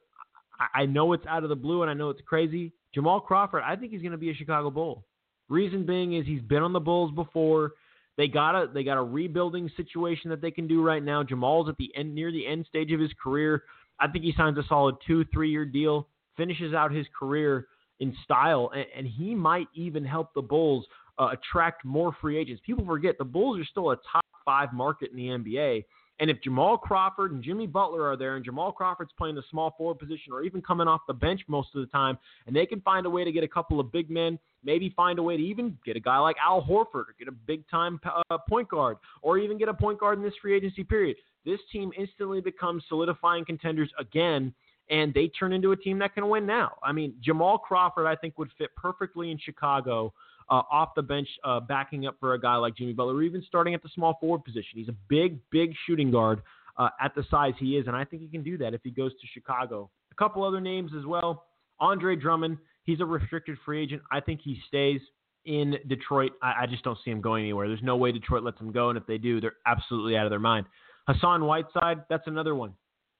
[0.73, 2.73] I know it's out of the blue and I know it's crazy.
[2.93, 5.05] Jamal Crawford, I think he's going to be a Chicago Bull.
[5.47, 7.73] Reason being is he's been on the Bulls before.
[8.17, 11.23] They got a they got a rebuilding situation that they can do right now.
[11.23, 13.63] Jamal's at the end near the end stage of his career.
[13.99, 17.67] I think he signs a solid two three year deal, finishes out his career
[17.99, 20.85] in style, and, and he might even help the Bulls
[21.17, 22.61] uh, attract more free agents.
[22.65, 25.85] People forget the Bulls are still a top five market in the NBA.
[26.19, 29.73] And if Jamal Crawford and Jimmy Butler are there, and Jamal Crawford's playing the small
[29.77, 32.81] forward position or even coming off the bench most of the time, and they can
[32.81, 35.43] find a way to get a couple of big men, maybe find a way to
[35.43, 38.97] even get a guy like Al Horford, or get a big time uh, point guard,
[39.21, 42.83] or even get a point guard in this free agency period, this team instantly becomes
[42.89, 44.53] solidifying contenders again
[44.89, 46.77] and they turn into a team that can win now.
[46.83, 50.13] I mean, Jamal Crawford, I think, would fit perfectly in Chicago
[50.49, 53.43] uh, off the bench, uh, backing up for a guy like Jimmy Butler, or even
[53.47, 54.71] starting at the small forward position.
[54.75, 56.41] He's a big, big shooting guard
[56.77, 58.91] uh, at the size he is, and I think he can do that if he
[58.91, 59.89] goes to Chicago.
[60.11, 61.45] A couple other names as well.
[61.79, 64.01] Andre Drummond, he's a restricted free agent.
[64.11, 65.01] I think he stays
[65.45, 66.31] in Detroit.
[66.41, 67.67] I, I just don't see him going anywhere.
[67.67, 70.29] There's no way Detroit lets him go, and if they do, they're absolutely out of
[70.29, 70.65] their mind.
[71.07, 72.73] Hassan Whiteside, that's another one.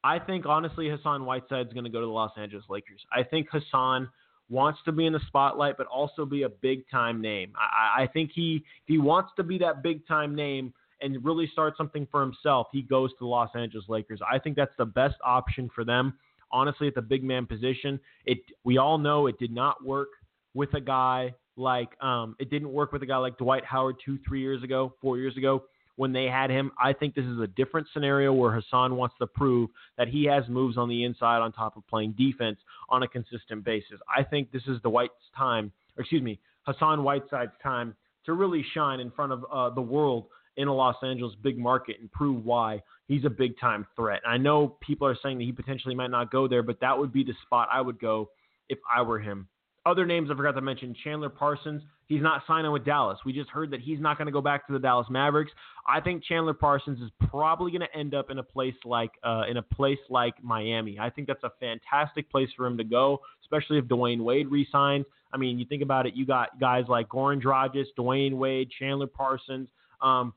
[0.03, 3.01] I think honestly, Hassan Whiteside is going to go to the Los Angeles Lakers.
[3.11, 4.07] I think Hassan
[4.49, 7.53] wants to be in the spotlight, but also be a big time name.
[7.57, 11.75] I, I think he he wants to be that big time name and really start
[11.77, 14.19] something for himself, he goes to the Los Angeles Lakers.
[14.29, 16.13] I think that's the best option for them.
[16.51, 20.09] Honestly, at the big man position, it we all know it did not work
[20.53, 24.17] with a guy like um, it didn't work with a guy like Dwight Howard two,
[24.27, 25.63] three years ago, four years ago
[25.99, 26.71] when they had him.
[26.81, 30.47] I think this is a different scenario where Hassan wants to prove that he has
[30.47, 32.57] moves on the inside on top of playing defense
[32.87, 33.99] on a consistent basis.
[34.07, 39.01] I think this is the White's time, excuse me, Hassan Whiteside's time to really shine
[39.01, 42.81] in front of uh, the world in a Los Angeles big market and prove why
[43.09, 44.21] he's a big time threat.
[44.25, 47.11] I know people are saying that he potentially might not go there, but that would
[47.11, 48.29] be the spot I would go
[48.69, 49.49] if I were him.
[49.89, 51.81] Other names I forgot to mention Chandler Parsons.
[52.05, 53.17] He's not signing with Dallas.
[53.25, 55.51] We just heard that he's not going to go back to the Dallas Mavericks.
[55.87, 59.43] I think Chandler Parsons is probably going to end up in a place like uh,
[59.49, 60.99] in a place like Miami.
[60.99, 65.05] I think that's a fantastic place for him to go, especially if Dwyane Wade resigns.
[65.33, 66.13] I mean, you think about it.
[66.15, 69.69] You got guys like Goran Dragic, Dwyane Wade, Chandler Parsons.
[70.01, 70.33] Um,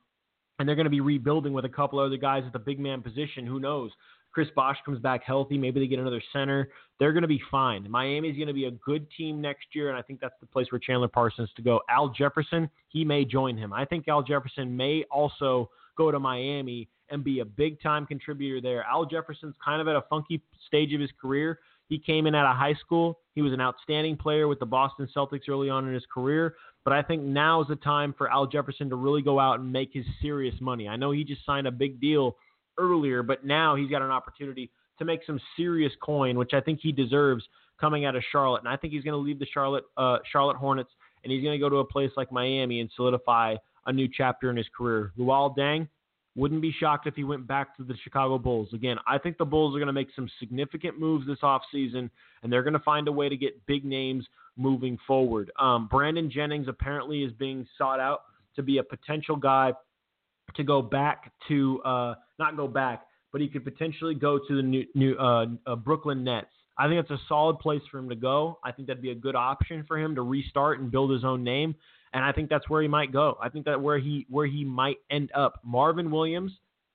[0.58, 3.02] and they're going to be rebuilding with a couple other guys at the big man
[3.02, 3.46] position.
[3.46, 3.90] Who knows?
[4.32, 5.58] Chris Bosh comes back healthy.
[5.58, 6.70] Maybe they get another center.
[6.98, 7.88] They're going to be fine.
[7.90, 10.66] Miami's going to be a good team next year, and I think that's the place
[10.70, 11.80] where Chandler Parsons to go.
[11.90, 13.72] Al Jefferson, he may join him.
[13.72, 18.60] I think Al Jefferson may also go to Miami and be a big time contributor
[18.60, 18.84] there.
[18.84, 21.58] Al Jefferson's kind of at a funky stage of his career.
[21.88, 23.18] He came in out of high school.
[23.34, 26.54] He was an outstanding player with the Boston Celtics early on in his career.
[26.84, 29.70] But I think now is the time for Al Jefferson to really go out and
[29.70, 30.88] make his serious money.
[30.88, 32.36] I know he just signed a big deal
[32.78, 36.80] earlier, but now he's got an opportunity to make some serious coin, which I think
[36.82, 37.44] he deserves
[37.80, 38.60] coming out of Charlotte.
[38.60, 40.90] And I think he's going to leave the Charlotte uh, Charlotte Hornets
[41.24, 43.56] and he's going to go to a place like Miami and solidify
[43.86, 45.12] a new chapter in his career.
[45.18, 45.88] Luol Deng
[46.34, 48.68] wouldn't be shocked if he went back to the Chicago Bulls.
[48.72, 52.08] Again, I think the Bulls are going to make some significant moves this offseason,
[52.42, 55.50] and they're going to find a way to get big names moving forward.
[55.58, 58.22] Um, Brandon Jennings apparently is being sought out
[58.56, 59.72] to be a potential guy
[60.56, 64.62] to go back to uh, not go back, but he could potentially go to the
[64.62, 66.48] new, new uh, uh, Brooklyn Nets.
[66.78, 68.58] I think that's a solid place for him to go.
[68.64, 71.44] I think that'd be a good option for him to restart and build his own
[71.44, 71.74] name,
[72.12, 73.36] and I think that's where he might go.
[73.42, 75.60] I think that where he where he might end up.
[75.64, 76.52] Marvin Williams,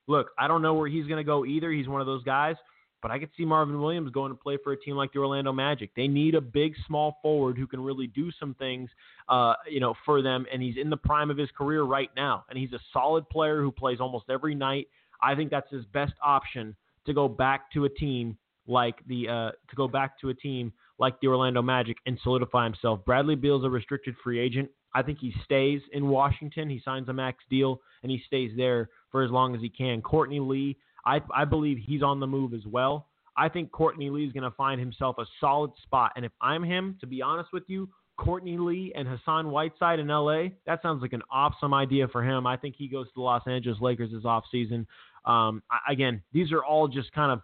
[0.08, 1.72] look, I don't know where he's going to go either.
[1.72, 2.56] He's one of those guys,
[3.02, 5.52] but I could see Marvin Williams going to play for a team like the Orlando
[5.54, 5.92] Magic.
[5.96, 8.90] They need a big small forward who can really do some things,
[9.30, 10.46] uh, you know, for them.
[10.52, 13.62] And he's in the prime of his career right now, and he's a solid player
[13.62, 14.88] who plays almost every night
[15.22, 19.52] I think that's his best option to go back to a team like the uh,
[19.70, 23.00] to go back to a team like the Orlando Magic and solidify himself.
[23.06, 24.70] Bradley Beal's a restricted free agent.
[24.94, 26.70] I think he stays in Washington.
[26.70, 30.02] He signs a max deal and he stays there for as long as he can.
[30.02, 33.08] Courtney Lee, I, I believe he's on the move as well.
[33.38, 36.12] I think Courtney Lee is going to find himself a solid spot.
[36.16, 40.08] And if I'm him, to be honest with you, Courtney Lee and Hassan Whiteside in
[40.08, 42.48] LA, that sounds like an awesome idea for him.
[42.48, 44.88] I think he goes to the Los Angeles Lakers this offseason.
[45.26, 47.42] Um, again, these are all just kind of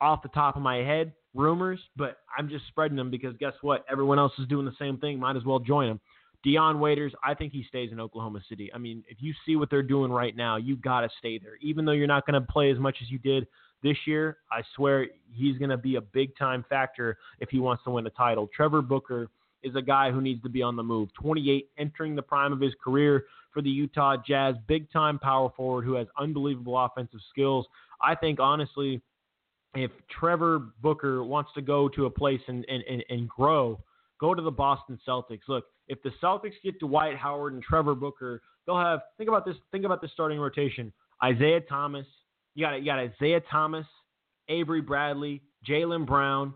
[0.00, 3.84] off the top of my head rumors, but I'm just spreading them because guess what?
[3.90, 5.20] Everyone else is doing the same thing.
[5.20, 6.00] Might as well join them.
[6.42, 8.70] Dion Waiters, I think he stays in Oklahoma City.
[8.74, 11.56] I mean, if you see what they're doing right now, you got to stay there.
[11.60, 13.46] Even though you're not going to play as much as you did
[13.82, 17.84] this year, I swear he's going to be a big time factor if he wants
[17.84, 18.48] to win a title.
[18.54, 19.28] Trevor Booker
[19.62, 21.08] is a guy who needs to be on the move.
[21.14, 25.84] 28, entering the prime of his career for the Utah Jazz, big time power forward
[25.84, 27.66] who has unbelievable offensive skills.
[28.00, 29.00] I think, honestly,
[29.74, 33.80] if Trevor Booker wants to go to a place and, and, and, and grow,
[34.20, 35.40] go to the Boston Celtics.
[35.48, 39.56] Look, if the Celtics get Dwight Howard and Trevor Booker, they'll have think about this
[39.72, 40.92] think about the starting rotation.
[41.22, 42.06] Isaiah Thomas,
[42.54, 43.86] you got you got Isaiah Thomas,
[44.48, 46.54] Avery Bradley, Jaylen Brown,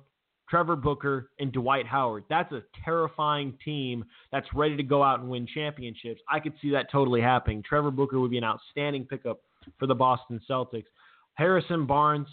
[0.49, 2.25] Trevor Booker, and Dwight Howard.
[2.29, 6.21] That's a terrifying team that's ready to go out and win championships.
[6.29, 7.63] I could see that totally happening.
[7.63, 9.41] Trevor Booker would be an outstanding pickup
[9.79, 10.87] for the Boston Celtics.
[11.35, 12.27] Harrison Barnes,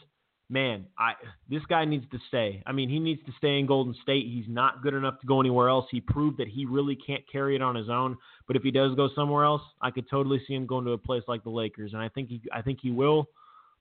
[0.50, 1.14] man, I
[1.50, 2.64] this guy needs to stay.
[2.66, 4.26] I mean, he needs to stay in Golden State.
[4.26, 5.86] He's not good enough to go anywhere else.
[5.92, 8.18] He proved that he really can't carry it on his own.
[8.48, 10.98] But if he does go somewhere else, I could totally see him going to a
[10.98, 13.28] place like the Lakers, and I think he I think he will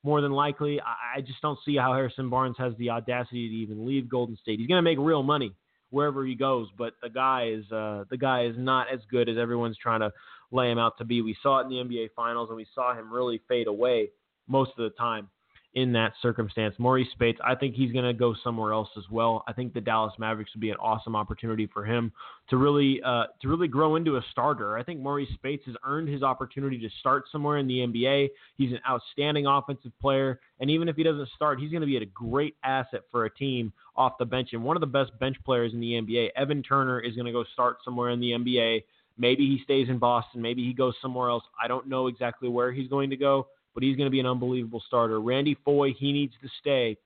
[0.02, 0.80] more than likely.
[0.80, 4.36] I, I just don't see how Harrison Barnes has the audacity to even leave Golden
[4.36, 4.58] State.
[4.58, 5.54] He's going to make real money
[5.90, 9.36] wherever he goes, but the guy is uh, the guy is not as good as
[9.38, 10.12] everyone's trying to
[10.50, 11.22] lay him out to be.
[11.22, 14.10] We saw it in the NBA Finals, and we saw him really fade away
[14.48, 15.28] most of the time
[15.76, 16.74] in that circumstance.
[16.78, 19.44] Maurice Speights, I think he's going to go somewhere else as well.
[19.46, 22.12] I think the Dallas Mavericks would be an awesome opportunity for him
[22.48, 24.78] to really uh, to really grow into a starter.
[24.78, 28.28] I think Maurice Speights has earned his opportunity to start somewhere in the NBA.
[28.56, 31.98] He's an outstanding offensive player, and even if he doesn't start, he's going to be
[31.98, 35.36] a great asset for a team off the bench and one of the best bench
[35.44, 36.30] players in the NBA.
[36.36, 38.82] Evan Turner is going to go start somewhere in the NBA.
[39.18, 40.40] Maybe he stays in Boston.
[40.40, 41.44] Maybe he goes somewhere else.
[41.62, 44.26] I don't know exactly where he's going to go but he's going to be an
[44.26, 45.20] unbelievable starter.
[45.20, 46.96] Randy Foye, he needs to stay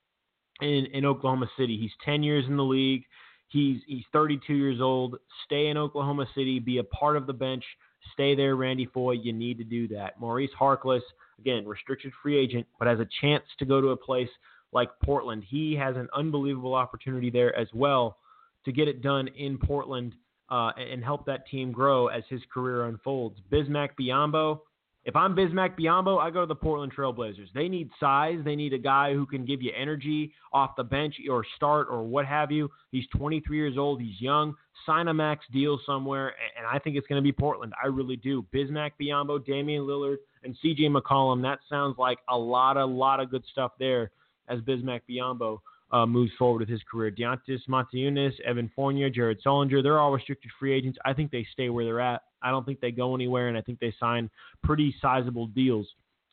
[0.61, 1.77] in, in Oklahoma City.
[1.77, 3.03] He's 10 years in the league.
[3.49, 5.17] He's he's 32 years old.
[5.45, 6.61] Stay in Oklahoma City.
[6.61, 7.65] Be a part of the bench.
[8.13, 9.15] Stay there, Randy Foye.
[9.21, 10.21] You need to do that.
[10.21, 11.01] Maurice Harkless,
[11.41, 14.29] again, restricted free agent, but has a chance to go to a place
[14.73, 15.43] like Portland.
[15.49, 18.19] He has an unbelievable opportunity there as well
[18.65, 20.15] to get it done in Portland
[20.51, 23.41] uh, and help that team grow as his career unfolds.
[23.51, 24.61] Bismack Biyombo,
[25.05, 27.49] if I'm Bismack Biyombo, I go to the Portland Trailblazers.
[27.55, 28.39] They need size.
[28.45, 32.03] They need a guy who can give you energy off the bench or start or
[32.03, 32.71] what have you.
[32.93, 34.03] He's 23 years old.
[34.03, 34.55] He's young.
[34.85, 37.73] Sign a max deal somewhere, and I think it's going to be Portland.
[37.83, 38.45] I really do.
[38.55, 40.89] Bismack Biyombo, Damian Lillard, and C.J.
[40.89, 41.41] McCollum.
[41.43, 44.11] That sounds like a lot, a lot of good stuff there
[44.49, 45.61] as Bismack Biyombo
[45.93, 47.11] uh, moves forward with his career.
[47.11, 50.99] Donatas Motiejunas, Evan Fournier, Jared Sullinger, they're all restricted free agents.
[51.05, 52.23] I think they stay where they're at.
[52.43, 54.31] I don't think they go anywhere, and I think they sign
[54.63, 55.87] pretty sizable deals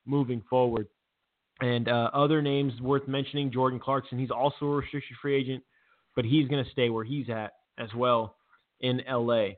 [0.05, 0.87] moving forward.
[1.59, 4.19] And uh, other names worth mentioning: Jordan Clarkson.
[4.19, 5.63] He's also a restricted free agent,
[6.15, 8.35] but he's going to stay where he's at as well
[8.81, 9.49] in LA.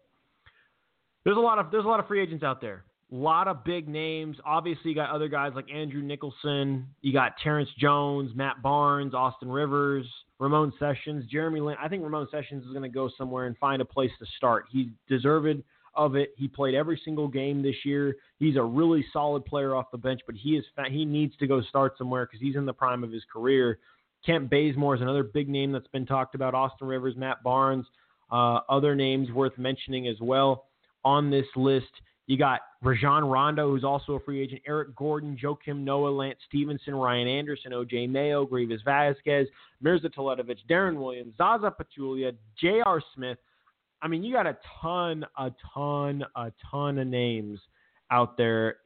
[1.25, 2.85] There's a lot of there's a lot of free agents out there.
[3.11, 4.37] A lot of big names.
[4.45, 6.87] Obviously, you got other guys like Andrew Nicholson.
[7.01, 10.05] You got Terrence Jones, Matt Barnes, Austin Rivers,
[10.39, 11.75] Ramon Sessions, Jeremy Lin.
[11.81, 14.65] I think Ramon Sessions is going to go somewhere and find a place to start.
[14.71, 15.63] He deserved
[15.95, 16.33] of it.
[16.37, 18.15] He played every single game this year.
[18.37, 21.61] He's a really solid player off the bench, but he is he needs to go
[21.61, 23.79] start somewhere because he's in the prime of his career.
[24.25, 26.53] Kent Bazemore is another big name that's been talked about.
[26.53, 27.85] Austin Rivers, Matt Barnes,
[28.31, 30.65] uh, other names worth mentioning as well
[31.03, 31.91] on this list.
[32.27, 36.93] You got Rajon Rondo, who's also a free agent, Eric Gordon, Joakim Noah, Lance Stephenson,
[36.93, 39.47] Ryan Anderson, OJ Mayo, Greivis Vasquez,
[39.81, 43.01] Mirza Teletovic, Deron Williams, Zaza Pachulia, J.R.
[43.15, 43.39] Smith,
[44.01, 47.59] I mean, you got a ton, a ton, a ton of names
[48.11, 48.77] out there.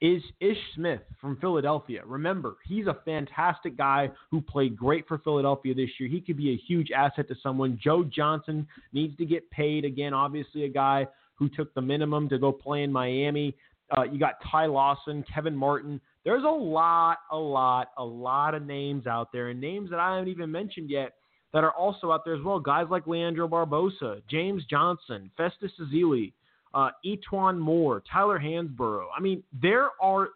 [0.00, 2.02] Is Ish Smith from Philadelphia?
[2.04, 6.08] Remember, he's a fantastic guy who played great for Philadelphia this year.
[6.08, 7.78] He could be a huge asset to someone.
[7.82, 10.12] Joe Johnson needs to get paid again.
[10.12, 11.06] Obviously, a guy
[11.36, 13.54] who took the minimum to go play in Miami.
[13.96, 16.00] Uh, you got Ty Lawson, Kevin Martin.
[16.24, 20.16] There's a lot, a lot, a lot of names out there, and names that I
[20.16, 21.12] haven't even mentioned yet
[21.54, 22.58] that are also out there as well.
[22.58, 26.32] Guys like Leandro Barbosa, James Johnson, Festus Ezeli,
[26.74, 29.06] uh, E'Twaun Moore, Tyler Hansbrough.
[29.16, 30.30] I mean, there are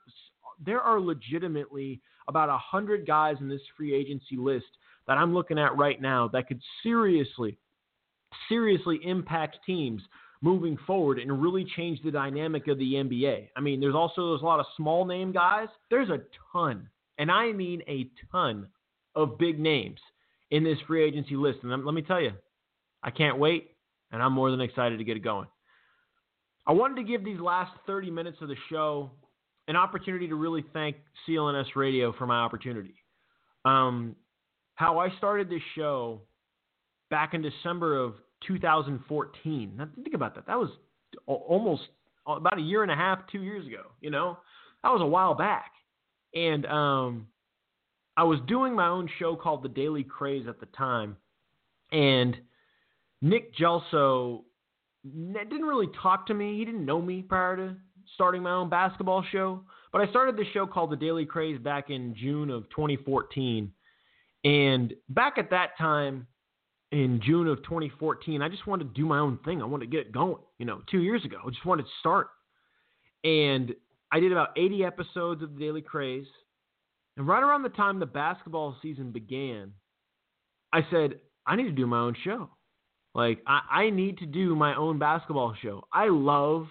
[0.65, 4.67] there are legitimately about a hundred guys in this free agency list
[5.09, 7.59] that I'm looking at right now that could seriously,
[8.49, 10.03] seriously impact teams
[10.41, 13.49] moving forward and really change the dynamic of the NBA.
[13.57, 15.69] I mean, there's also there's a lot of small name guys.
[15.91, 16.21] There's a
[16.53, 16.89] ton,
[17.19, 18.69] and I mean a ton
[19.17, 19.99] of big names
[20.51, 21.59] in this free agency list.
[21.63, 22.33] And let me tell you,
[23.03, 23.71] I can't wait,
[24.13, 25.49] and I'm more than excited to get it going.
[26.67, 29.11] I wanted to give these last 30 minutes of the show
[29.69, 30.97] an opportunity to really thank
[31.27, 32.95] CLNS Radio for my opportunity.
[33.65, 34.17] Um,
[34.75, 36.23] how I started this show
[37.11, 38.15] back in December of
[38.47, 39.73] 2014.
[39.77, 40.47] Now, think about that.
[40.47, 40.71] That was
[41.27, 41.83] almost
[42.27, 43.83] about a year and a half, two years ago.
[44.01, 44.39] You know,
[44.83, 45.73] that was a while back.
[46.35, 47.27] And um,
[48.19, 51.17] I was doing my own show called The Daily Craze at the time,
[51.93, 52.37] and
[53.23, 54.43] Nick Gelso
[55.05, 56.59] didn't really talk to me.
[56.59, 57.77] He didn't know me prior to
[58.15, 59.63] starting my own basketball show.
[59.93, 63.73] But I started the show called The Daily Craze back in June of 2014.
[64.45, 66.27] And back at that time,
[66.91, 69.63] in June of 2014, I just wanted to do my own thing.
[69.63, 70.43] I wanted to get it going.
[70.59, 72.31] You know, two years ago, I just wanted to start.
[73.23, 73.75] And
[74.11, 76.27] I did about 80 episodes of The Daily Craze.
[77.19, 79.73] And right around the time the basketball season began,
[80.73, 81.15] I said,
[81.47, 82.49] I need to do my own show.
[83.13, 85.85] Like, I, I need to do my own basketball show.
[85.93, 86.69] I love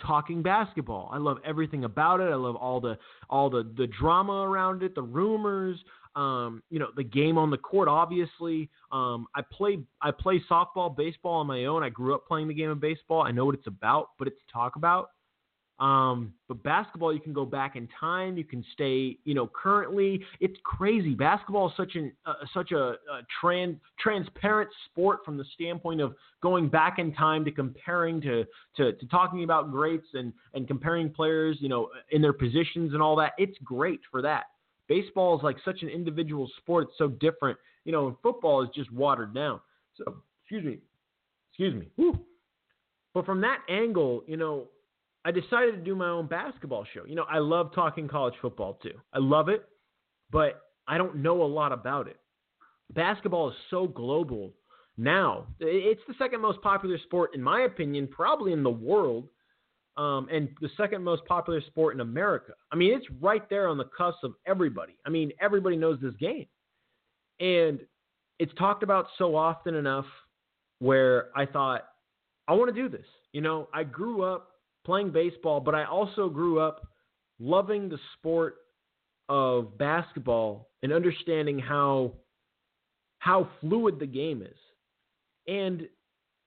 [0.00, 1.10] talking basketball.
[1.12, 2.30] I love everything about it.
[2.30, 2.96] I love all the
[3.28, 5.78] all the the drama around it, the rumors,
[6.14, 7.88] um, you know, the game on the court.
[7.88, 11.82] Obviously, um, I play I play softball, baseball on my own.
[11.82, 13.22] I grew up playing the game of baseball.
[13.22, 15.10] I know what it's about, but it's talk about.
[15.80, 18.36] Um, but basketball, you can go back in time.
[18.36, 20.22] You can stay, you know, currently.
[20.38, 21.14] It's crazy.
[21.14, 26.14] Basketball is such an uh, such a, a trans transparent sport from the standpoint of
[26.42, 28.44] going back in time to comparing to,
[28.76, 33.00] to to talking about greats and and comparing players, you know, in their positions and
[33.00, 33.32] all that.
[33.38, 34.44] It's great for that.
[34.86, 36.88] Baseball is like such an individual sport.
[36.88, 37.58] It's so different.
[37.86, 39.60] You know, And football is just watered down.
[39.96, 40.78] So, excuse me,
[41.52, 41.88] excuse me.
[41.96, 42.18] Whew.
[43.14, 44.68] But from that angle, you know,
[45.24, 47.04] I decided to do my own basketball show.
[47.04, 48.94] You know, I love talking college football too.
[49.12, 49.64] I love it,
[50.30, 52.16] but I don't know a lot about it.
[52.94, 54.52] Basketball is so global
[54.96, 55.46] now.
[55.60, 59.28] It's the second most popular sport, in my opinion, probably in the world,
[59.96, 62.52] um, and the second most popular sport in America.
[62.72, 64.94] I mean, it's right there on the cusp of everybody.
[65.06, 66.46] I mean, everybody knows this game.
[67.38, 67.80] And
[68.38, 70.06] it's talked about so often enough
[70.78, 71.86] where I thought,
[72.48, 73.06] I want to do this.
[73.32, 74.49] You know, I grew up
[74.84, 76.86] playing baseball, but I also grew up
[77.38, 78.56] loving the sport
[79.28, 82.12] of basketball and understanding how
[83.18, 84.56] how fluid the game is.
[85.46, 85.88] And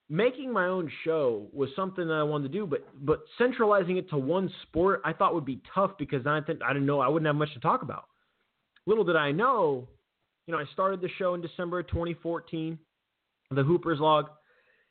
[0.09, 4.09] making my own show was something that I wanted to do, but but centralizing it
[4.09, 7.07] to one sport I thought would be tough because I didn't I didn't know I
[7.07, 8.05] wouldn't have much to talk about.
[8.85, 9.87] Little did I know,
[10.45, 12.77] you know, I started the show in December of 2014,
[13.51, 14.25] the Hoopers Log,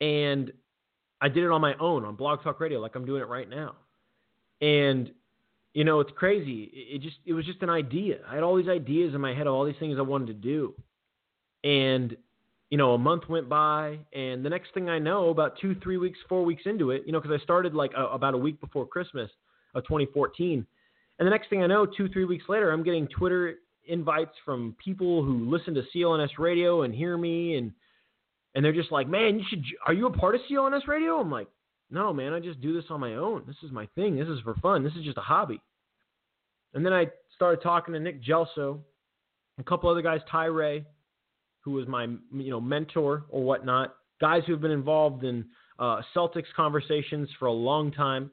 [0.01, 0.51] and
[1.23, 3.49] I did it on my own on Blog Talk Radio, like I'm doing it right
[3.49, 3.75] now.
[4.61, 5.09] And
[5.73, 6.69] you know, it's crazy.
[6.73, 8.17] It, just it was just an idea.
[8.29, 10.33] I had all these ideas in my head of all these things I wanted to
[10.33, 10.73] do.
[11.63, 12.17] And
[12.69, 15.97] you know, a month went by, and the next thing I know, about two, three
[15.97, 18.59] weeks, four weeks into it, you know, because I started like a, about a week
[18.59, 19.29] before Christmas
[19.75, 20.65] of 2014,
[21.19, 24.75] and the next thing I know, two, three weeks later, I'm getting Twitter invites from
[24.83, 27.71] people who listen to CLNS radio and hear me, and
[28.55, 29.63] and they're just like, man, you should.
[29.85, 31.19] Are you a part of CLNS Radio?
[31.19, 31.47] I'm like,
[31.89, 33.43] no, man, I just do this on my own.
[33.47, 34.17] This is my thing.
[34.17, 34.83] This is for fun.
[34.83, 35.61] This is just a hobby.
[36.73, 38.79] And then I started talking to Nick Gelso,
[39.59, 40.85] a couple other guys, Ty Ray,
[41.61, 45.45] who was my you know mentor or whatnot, guys who have been involved in
[45.79, 48.31] uh, Celtics conversations for a long time,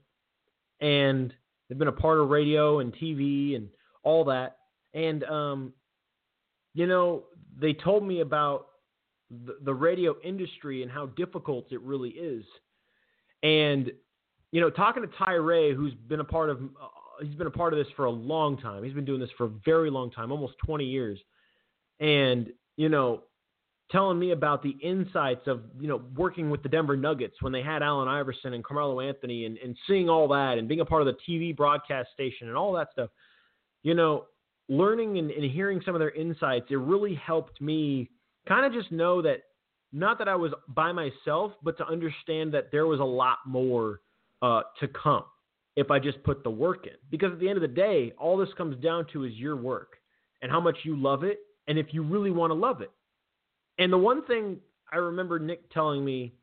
[0.81, 1.33] and
[1.69, 3.69] they've been a part of radio and TV and
[4.03, 4.57] all that.
[4.95, 5.73] And um,
[6.75, 7.25] you know,
[7.61, 8.67] they told me about
[9.65, 12.45] the, radio industry and how difficult it really is.
[13.43, 13.91] And
[14.53, 16.89] you know, talking to Ty Ray, who's been a part of uh,
[17.25, 18.83] he's been a part of this for a long time.
[18.83, 21.19] He's been doing this for a very long time, almost 20 years.
[22.01, 23.23] And you know,
[23.91, 27.63] telling me about the insights of you know working with the Denver Nuggets when they
[27.63, 31.07] had Allen Iverson and Carmelo Anthony, and, and seeing all that, and being a part
[31.07, 33.11] of the TV broadcast station and all that stuff.
[33.83, 34.27] You know,
[34.69, 38.11] learning and, and hearing some of their insights, it really helped me
[38.47, 39.43] kind of just know that
[39.93, 44.01] not that I was by myself, but to understand that there was a lot more
[44.43, 45.25] uh, to come
[45.77, 46.95] if I just put the work in.
[47.11, 49.97] Because at the end of the day, all this comes down to is your work
[50.43, 52.91] and how much you love it, and if you really want to love it.
[53.79, 54.59] And the one thing
[54.93, 56.35] I remember Nick telling me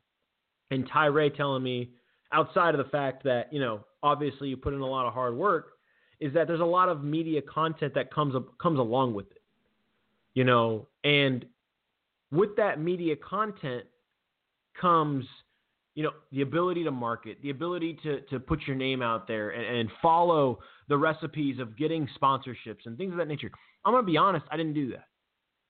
[0.70, 1.90] and Ty Ray telling me,
[2.32, 5.34] outside of the fact that you know obviously you put in a lot of hard
[5.34, 5.72] work,
[6.20, 9.42] is that there's a lot of media content that comes comes along with it.
[10.34, 11.44] You know, and
[12.30, 13.84] with that media content
[14.80, 15.24] comes
[15.94, 19.50] you know the ability to market the ability to to put your name out there
[19.50, 20.58] and, and follow
[20.88, 23.50] the recipes of getting sponsorships and things of that nature.
[23.84, 25.06] I'm going to be honest i didn't do that.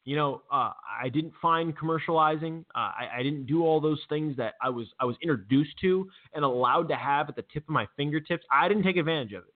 [0.05, 2.61] You know uh, i didn't find commercializing.
[2.75, 6.09] Uh, I, I didn't do all those things that i was i was introduced to
[6.35, 8.45] and allowed to have at the tip of my fingertips.
[8.51, 9.55] I didn't take advantage of it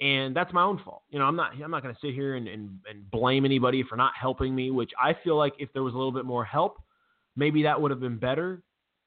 [0.00, 1.02] and that's my own fault.
[1.10, 3.82] You know, I'm not I'm not going to sit here and, and, and blame anybody
[3.82, 6.44] for not helping me, which I feel like if there was a little bit more
[6.44, 6.82] help,
[7.36, 8.62] maybe that would have been better.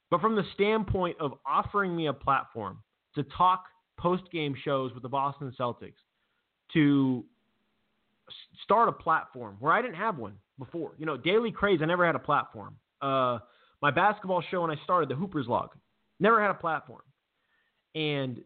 [0.09, 2.79] But from the standpoint of offering me a platform
[3.15, 3.65] to talk
[3.97, 5.93] post game shows with the Boston Celtics,
[6.73, 7.25] to
[8.63, 10.91] start a platform where I didn't have one before.
[10.97, 12.75] You know, Daily Craze, I never had a platform.
[13.01, 13.39] Uh,
[13.81, 15.69] my basketball show when I started, the Hoopers Log,
[16.19, 17.01] never had a platform.
[17.95, 18.41] And,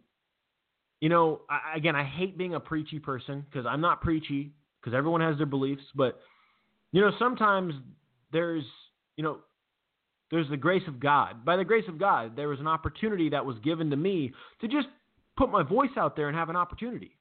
[1.01, 4.95] you know, I, again, I hate being a preachy person because I'm not preachy because
[4.95, 5.81] everyone has their beliefs.
[5.95, 6.19] But,
[6.91, 7.73] you know, sometimes
[8.31, 8.63] there's,
[9.17, 9.39] you know,
[10.29, 11.43] there's the grace of God.
[11.43, 14.31] By the grace of God, there was an opportunity that was given to me
[14.61, 14.87] to just
[15.37, 17.17] put my voice out there and have an opportunity.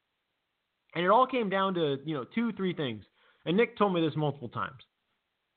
[0.95, 3.03] And it all came down to, you know, two, three things.
[3.45, 4.81] And Nick told me this multiple times.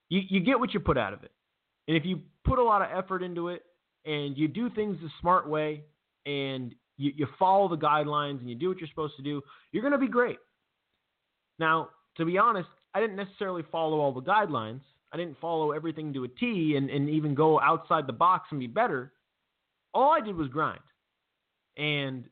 [0.08, 1.32] You, you get what you put out of it.
[1.86, 3.62] And if you put a lot of effort into it
[4.06, 5.84] and you do things the smart way
[6.24, 9.42] and you, you follow the guidelines and you do what you're supposed to do,
[9.72, 10.38] you're going to be great.
[11.58, 14.80] Now, to be honest, I didn't necessarily follow all the guidelines.
[15.12, 18.60] I didn't follow everything to a T and, and even go outside the box and
[18.60, 19.12] be better.
[19.92, 20.80] All I did was grind.
[21.76, 22.24] And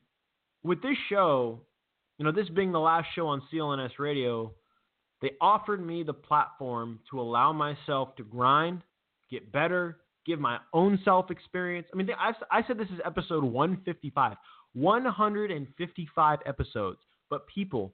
[0.63, 1.61] with this show,
[2.17, 4.51] you know, this being the last show on CLNS radio,
[5.21, 8.81] they offered me the platform to allow myself to grind,
[9.29, 11.87] get better, give my own self experience.
[11.93, 14.37] I mean, I, I said this is episode 155.
[14.73, 16.99] 155 episodes.
[17.29, 17.93] But people,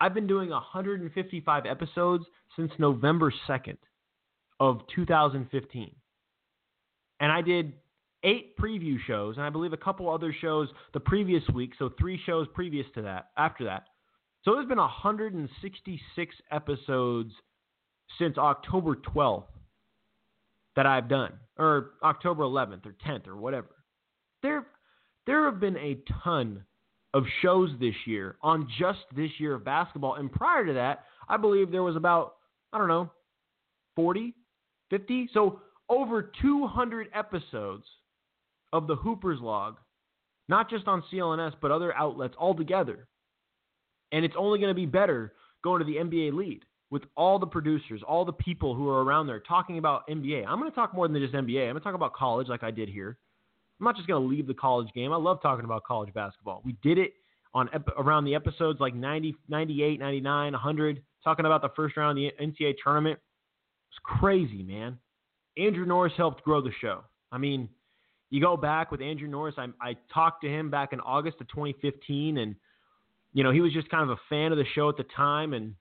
[0.00, 2.24] I've been doing 155 episodes
[2.56, 3.76] since November 2nd
[4.60, 5.94] of 2015.
[7.20, 7.72] And I did
[8.22, 12.18] eight preview shows, and I believe a couple other shows the previous week, so three
[12.24, 13.84] shows previous to that, after that.
[14.44, 17.32] So there's been 166 episodes
[18.18, 19.44] since October 12th
[20.76, 23.68] that I've done, or October 11th or 10th or whatever.
[24.42, 24.66] There,
[25.26, 26.64] there have been a ton
[27.14, 30.14] of shows this year on just this year of basketball.
[30.14, 32.34] And prior to that, I believe there was about,
[32.72, 33.10] I don't know,
[33.94, 34.34] 40,
[34.90, 35.30] 50.
[35.32, 37.84] So over 200 episodes
[38.72, 39.76] of the Hoopers log,
[40.48, 43.06] not just on CLNS, but other outlets altogether.
[44.10, 46.64] And it's only going to be better going to the NBA lead
[46.94, 50.46] with all the producers, all the people who are around there talking about NBA.
[50.46, 51.62] I'm going to talk more than just NBA.
[51.62, 53.18] I'm going to talk about college like I did here.
[53.80, 55.12] I'm not just going to leave the college game.
[55.12, 56.62] I love talking about college basketball.
[56.64, 57.14] We did it
[57.52, 62.16] on ep- around the episodes like 90, 98, 99, 100, talking about the first round
[62.16, 63.18] of the NCAA tournament.
[63.90, 64.96] It's crazy, man.
[65.58, 67.00] Andrew Norris helped grow the show.
[67.32, 67.68] I mean,
[68.30, 69.56] you go back with Andrew Norris.
[69.58, 72.54] I, I talked to him back in August of 2015, and
[73.32, 75.54] you know he was just kind of a fan of the show at the time,
[75.54, 75.74] and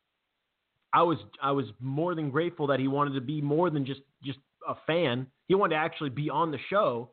[0.93, 4.01] I was I was more than grateful that he wanted to be more than just
[4.23, 5.27] just a fan.
[5.47, 7.09] He wanted to actually be on the show,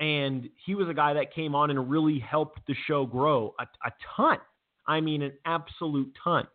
[0.00, 3.64] and he was a guy that came on and really helped the show grow a,
[3.86, 4.38] a ton.
[4.86, 6.46] I mean, an absolute ton.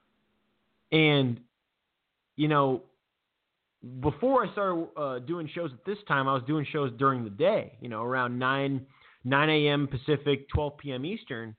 [0.92, 1.40] And
[2.36, 2.84] you know,
[4.00, 7.30] before I started uh, doing shows at this time, I was doing shows during the
[7.30, 7.74] day.
[7.82, 8.86] You know, around nine
[9.24, 9.88] nine a.m.
[9.88, 11.06] Pacific, twelve p.m.
[11.06, 11.56] Eastern,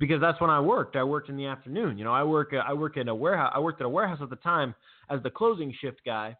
[0.00, 0.96] because that's when I worked.
[0.96, 1.98] I worked in the afternoon.
[1.98, 3.52] You know, I work I work at a warehouse.
[3.54, 4.74] I worked at a warehouse at the time
[5.10, 6.36] as the closing shift guy,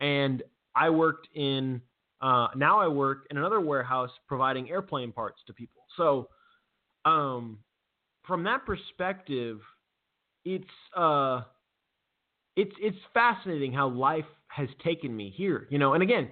[0.00, 0.42] and
[0.74, 1.80] I worked in.
[2.20, 5.82] Uh, now I work in another warehouse providing airplane parts to people.
[5.96, 6.28] So,
[7.04, 7.58] um,
[8.26, 9.60] from that perspective,
[10.44, 10.64] it's
[10.96, 11.42] uh,
[12.56, 15.94] it's it's fascinating how life has taken me here, you know.
[15.94, 16.28] And again,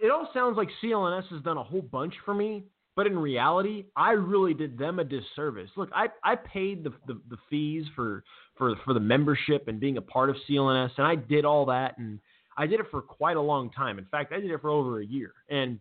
[0.00, 2.64] it all sounds like CLNS has done a whole bunch for me,
[3.00, 5.70] but in reality, I really did them a disservice.
[5.74, 8.22] Look, I, I paid the, the, the fees for
[8.58, 11.96] for for the membership and being a part of CLNS, and I did all that,
[11.96, 12.20] and
[12.58, 13.98] I did it for quite a long time.
[13.98, 15.80] In fact, I did it for over a year, and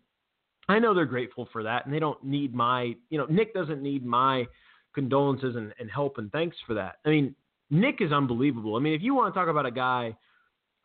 [0.69, 3.83] I know they're grateful for that, and they don't need my, you know, Nick doesn't
[3.83, 4.47] need my
[4.95, 6.99] condolences and, and help and thanks for that.
[7.05, 7.35] I mean,
[7.69, 8.77] Nick is unbelievable.
[8.77, 10.15] I mean, if you want to talk about a guy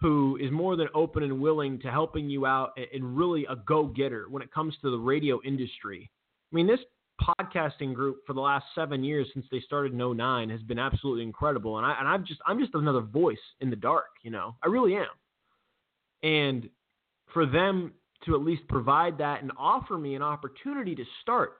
[0.00, 3.86] who is more than open and willing to helping you out and really a go
[3.86, 6.10] getter when it comes to the radio industry.
[6.54, 6.80] I mean, this
[7.40, 11.24] podcasting group for the last seven years since they started in 09 has been absolutely
[11.24, 11.78] incredible.
[11.78, 14.54] And I and I'm just I'm just another voice in the dark, you know.
[14.62, 15.06] I really am.
[16.22, 16.68] And
[17.32, 17.92] for them
[18.24, 21.54] to at least provide that and offer me an opportunity to start.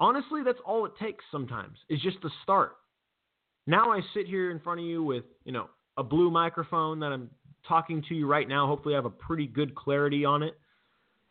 [0.00, 1.78] Honestly, that's all it takes sometimes.
[1.88, 2.76] Is just the start.
[3.66, 7.06] Now I sit here in front of you with, you know, a blue microphone that
[7.12, 7.30] I'm
[7.66, 8.66] talking to you right now.
[8.66, 10.58] Hopefully, I have a pretty good clarity on it.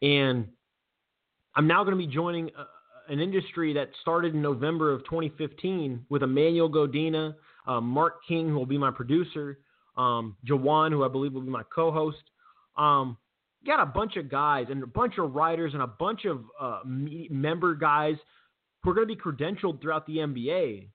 [0.02, 0.48] And
[1.58, 6.06] I'm now going to be joining a, an industry that started in November of 2015
[6.08, 7.34] with Emmanuel Godina,
[7.66, 9.58] uh, Mark King, who will be my producer,
[9.98, 12.22] um, Jawan, who I believe will be my co host.
[12.78, 13.18] Um,
[13.66, 16.82] got a bunch of guys and a bunch of writers and a bunch of uh,
[16.86, 18.16] member guys
[18.84, 20.90] who are going to be credentialed throughout the NBA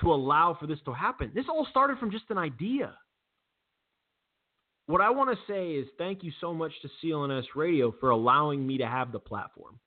[0.00, 1.30] to allow for this to happen.
[1.32, 2.92] This all started from just an idea.
[4.86, 8.66] What I want to say is thank you so much to CLNS Radio for allowing
[8.66, 9.78] me to have the platform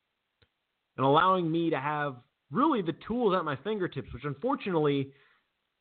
[0.97, 2.15] and allowing me to have
[2.51, 5.11] really the tools at my fingertips, which unfortunately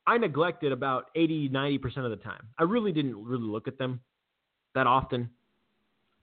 [0.06, 2.46] I neglected about 80, 90% of the time.
[2.58, 4.00] I really didn't really look at them
[4.74, 5.30] that often.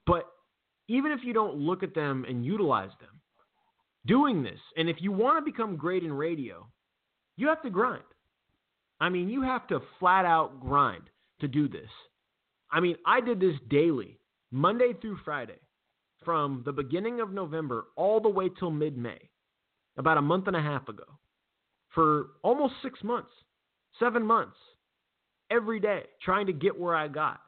[0.05, 0.25] But
[0.87, 3.19] even if you don't look at them and utilize them,
[4.05, 6.65] doing this, and if you want to become great in radio,
[7.35, 8.03] you have to grind.
[8.99, 11.03] I mean, you have to flat out grind
[11.41, 11.89] to do this.
[12.71, 14.19] I mean, I did this daily,
[14.51, 15.59] Monday through Friday,
[16.23, 19.29] from the beginning of November all the way till mid May,
[19.97, 21.05] about a month and a half ago,
[21.93, 23.31] for almost six months,
[23.99, 24.57] seven months,
[25.49, 27.39] every day, trying to get where I got.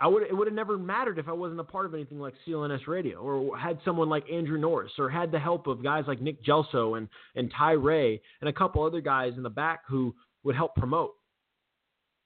[0.00, 2.32] I would it would have never mattered if I wasn't a part of anything like
[2.46, 6.22] CLNS Radio or had someone like Andrew Norris or had the help of guys like
[6.22, 10.14] Nick Gelso and and Ty Ray and a couple other guys in the back who
[10.42, 11.12] would help promote.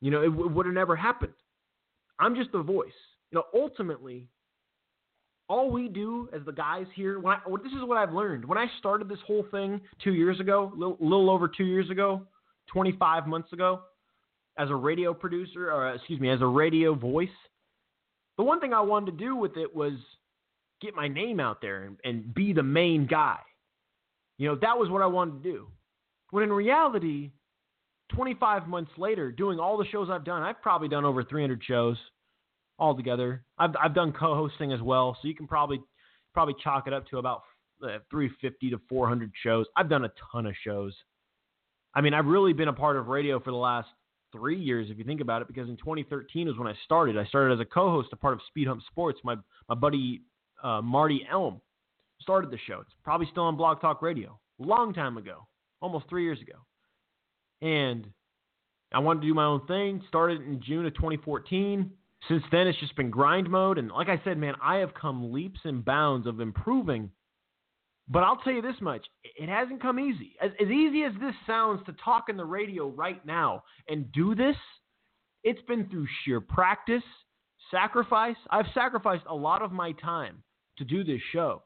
[0.00, 1.32] You know, it, it would have never happened.
[2.20, 2.92] I'm just the voice.
[3.32, 4.28] You know, ultimately,
[5.48, 8.44] all we do as the guys here, when I, this is what I've learned.
[8.44, 11.90] When I started this whole thing two years ago, a little, little over two years
[11.90, 12.22] ago,
[12.72, 13.80] 25 months ago,
[14.58, 17.28] as a radio producer, or excuse me, as a radio voice,
[18.38, 19.92] the one thing I wanted to do with it was
[20.80, 23.38] get my name out there and, and be the main guy.
[24.38, 25.66] You know, that was what I wanted to do.
[26.30, 27.30] When in reality,
[28.14, 31.96] 25 months later, doing all the shows I've done, I've probably done over 300 shows
[32.78, 33.44] altogether.
[33.58, 35.80] I've I've done co-hosting as well, so you can probably
[36.32, 37.42] probably chalk it up to about
[37.82, 39.66] uh, 350 to 400 shows.
[39.76, 40.94] I've done a ton of shows.
[41.94, 43.88] I mean, I've really been a part of radio for the last
[44.32, 47.16] three years, if you think about it, because in 2013 was when I started.
[47.16, 49.20] I started as a co-host, a part of Speed Hump Sports.
[49.24, 49.36] My
[49.68, 50.22] my buddy
[50.62, 51.60] uh, Marty Elm
[52.20, 52.80] started the show.
[52.80, 55.46] It's probably still on Blog Talk Radio, long time ago,
[55.80, 56.54] almost three years ago.
[57.62, 58.08] And
[58.92, 60.02] I wanted to do my own thing.
[60.08, 61.90] Started in June of 2014.
[62.28, 63.78] Since then, it's just been grind mode.
[63.78, 67.10] And like I said, man, I have come leaps and bounds of improving
[68.08, 70.36] but I'll tell you this much it hasn't come easy.
[70.40, 74.34] As, as easy as this sounds to talk in the radio right now and do
[74.34, 74.56] this,
[75.42, 77.02] it's been through sheer practice,
[77.70, 78.36] sacrifice.
[78.50, 80.42] I've sacrificed a lot of my time
[80.78, 81.62] to do this show.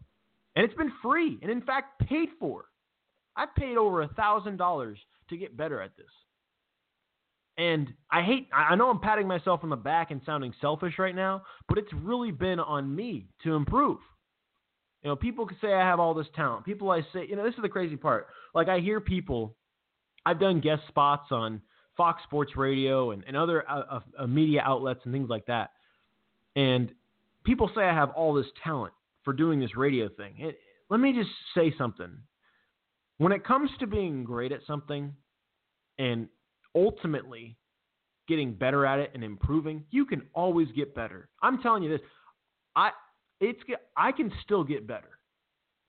[0.55, 2.65] And it's been free and, in fact, paid for.
[3.37, 4.95] I've paid over a $1,000
[5.31, 6.07] to get better at this.
[7.59, 11.15] And I hate, I know I'm patting myself on the back and sounding selfish right
[11.15, 13.99] now, but it's really been on me to improve.
[15.03, 16.65] You know, people can say I have all this talent.
[16.65, 18.29] People I say, you know, this is the crazy part.
[18.55, 19.57] Like I hear people,
[20.25, 21.61] I've done guest spots on
[21.97, 25.71] Fox Sports Radio and, and other uh, uh, media outlets and things like that.
[26.55, 26.93] And
[27.45, 28.93] people say I have all this talent
[29.25, 30.35] for doing this radio thing.
[30.39, 30.59] It,
[30.91, 32.19] let me just say something.
[33.19, 35.13] When it comes to being great at something
[35.99, 36.29] and
[36.79, 37.57] ultimately
[38.29, 41.29] getting better at it and improving, you can always get better.
[41.43, 42.01] I'm telling you this.
[42.77, 42.91] I
[43.41, 43.61] it's
[43.97, 45.19] I can still get better.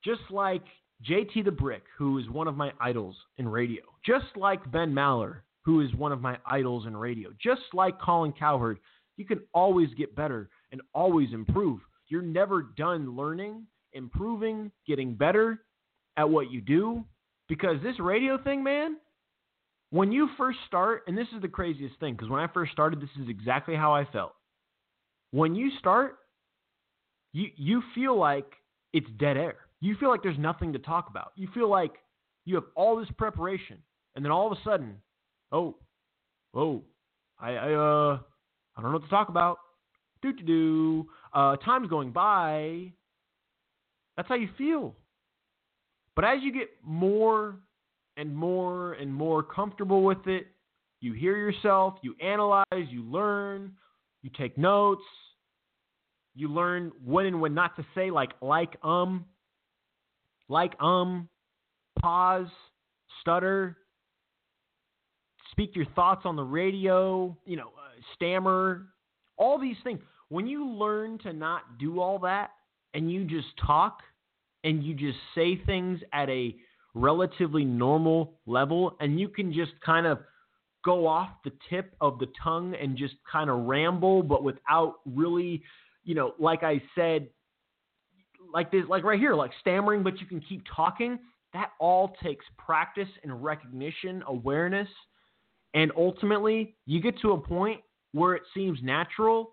[0.04, 0.64] Just like
[1.08, 3.82] JT the Brick, who is one of my idols in radio.
[4.06, 7.30] Just like Ben Maller, who is one of my idols in radio.
[7.42, 8.80] Just like Colin Cowherd,
[9.18, 11.82] you can always get better and always improve.
[12.08, 15.64] You're never done learning, improving, getting better
[16.18, 17.04] at what you do.
[17.48, 18.98] Because this radio thing, man,
[19.92, 23.02] when you first start, and this is the craziest thing, because when I first started,
[23.02, 24.34] this is exactly how I felt.
[25.32, 26.18] When you start,
[27.34, 28.54] you you feel like
[28.94, 29.56] it's dead air.
[29.82, 31.32] You feel like there's nothing to talk about.
[31.36, 31.94] You feel like
[32.46, 33.78] you have all this preparation,
[34.16, 34.96] and then all of a sudden,
[35.52, 35.76] oh,
[36.54, 36.84] oh,
[37.40, 38.20] I, I uh,
[38.76, 39.58] I don't know what to talk about.
[40.22, 41.08] Do do do.
[41.34, 42.92] Uh, time's going by.
[44.18, 44.96] That's how you feel.
[46.16, 47.56] But as you get more
[48.20, 50.48] and more and more comfortable with it,
[51.00, 53.72] you hear yourself, you analyze, you learn,
[54.22, 55.04] you take notes,
[56.36, 59.26] you learn when and when not to say, like like um,
[60.50, 61.30] like um,
[62.02, 62.48] pause,
[63.22, 63.78] stutter,
[65.52, 68.88] speak your thoughts on the radio, you know, uh, stammer,
[69.38, 70.02] all these things.
[70.28, 72.52] When you learn to not do all that
[72.94, 74.00] and you just talk
[74.64, 76.56] and you just say things at a
[76.94, 80.20] relatively normal level and you can just kind of
[80.84, 85.62] go off the tip of the tongue and just kind of ramble but without really
[86.10, 87.28] you know, like I said,
[88.52, 91.20] like this, like right here, like stammering, but you can keep talking.
[91.54, 94.88] That all takes practice and recognition, awareness,
[95.76, 97.82] and ultimately you get to a point
[98.12, 99.52] where it seems natural,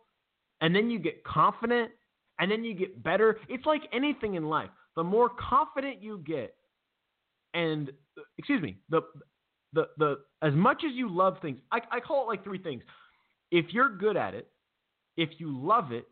[0.62, 1.91] and then you get confident,
[2.39, 3.39] and then you get better.
[3.51, 4.70] It's like anything in life.
[4.95, 6.55] The more confident you get,
[7.55, 7.90] and
[8.38, 9.03] excuse me, the
[9.72, 12.82] the the as much as you love things, I, I call it like three things.
[13.51, 14.49] If you're good at it,
[15.16, 16.07] if you love it,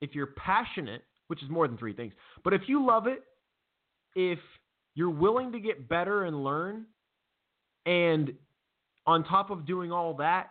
[0.00, 2.12] if you're passionate, which is more than three things,
[2.44, 3.22] but if you love it,
[4.14, 4.38] if
[4.94, 6.86] you're willing to get better and learn,
[7.86, 8.32] and
[9.06, 10.50] on top of doing all that,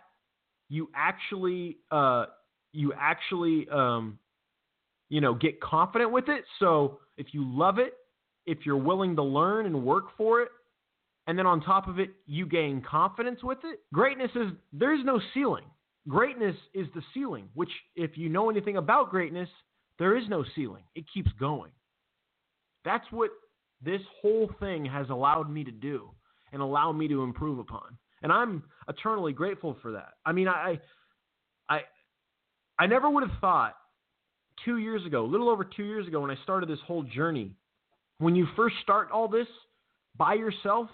[0.70, 2.26] you actually uh,
[2.74, 4.20] you actually um,
[5.10, 6.44] you know, get confident with it.
[6.60, 7.94] So if you love it,
[8.48, 10.50] if you're willing to learn and work for it,
[11.28, 15.20] and then on top of it, you gain confidence with it, greatness is there's no
[15.34, 15.66] ceiling.
[16.08, 19.50] Greatness is the ceiling, which, if you know anything about greatness,
[20.00, 20.84] there is no ceiling.
[20.96, 21.72] It keeps going.
[22.86, 23.30] That's what
[23.84, 26.10] this whole thing has allowed me to do
[26.54, 27.98] and allow me to improve upon.
[28.24, 30.14] And I'm eternally grateful for that.
[30.26, 30.80] I mean, I,
[31.70, 31.82] I,
[32.80, 33.76] I never would have thought
[34.64, 37.52] two years ago, a little over two years ago, when I started this whole journey,
[38.20, 39.48] when you first start all this
[40.16, 40.90] by yourself,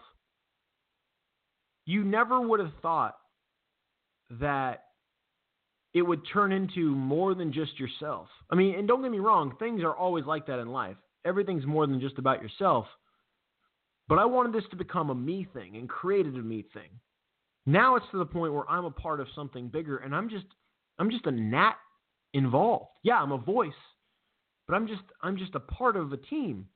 [1.86, 3.15] you never would have thought
[4.39, 4.84] that
[5.93, 8.28] it would turn into more than just yourself.
[8.49, 10.97] I mean, and don't get me wrong, things are always like that in life.
[11.26, 12.86] Everything's more than just about yourself.
[14.07, 16.89] But I wanted this to become a me thing and created a me thing.
[17.65, 20.45] Now it's to the point where I'm a part of something bigger and I'm just
[20.99, 21.78] I'm just a gnat
[22.34, 22.89] involved.
[23.03, 23.71] Yeah, I'm a voice,
[24.67, 26.67] but I'm just I'm just a part of a team.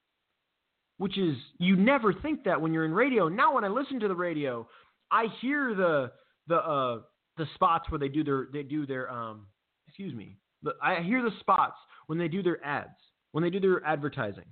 [0.98, 3.28] Which is you never think that when you're in radio.
[3.28, 4.68] Now when I listen to the radio,
[5.12, 6.12] I hear the
[6.48, 7.00] the uh
[7.38, 9.48] the spots where they do their they do their um
[9.88, 10.38] excuse me.
[10.82, 11.78] I hear the spots
[12.08, 12.98] when they do their ads,
[13.32, 14.46] when they do their advertising.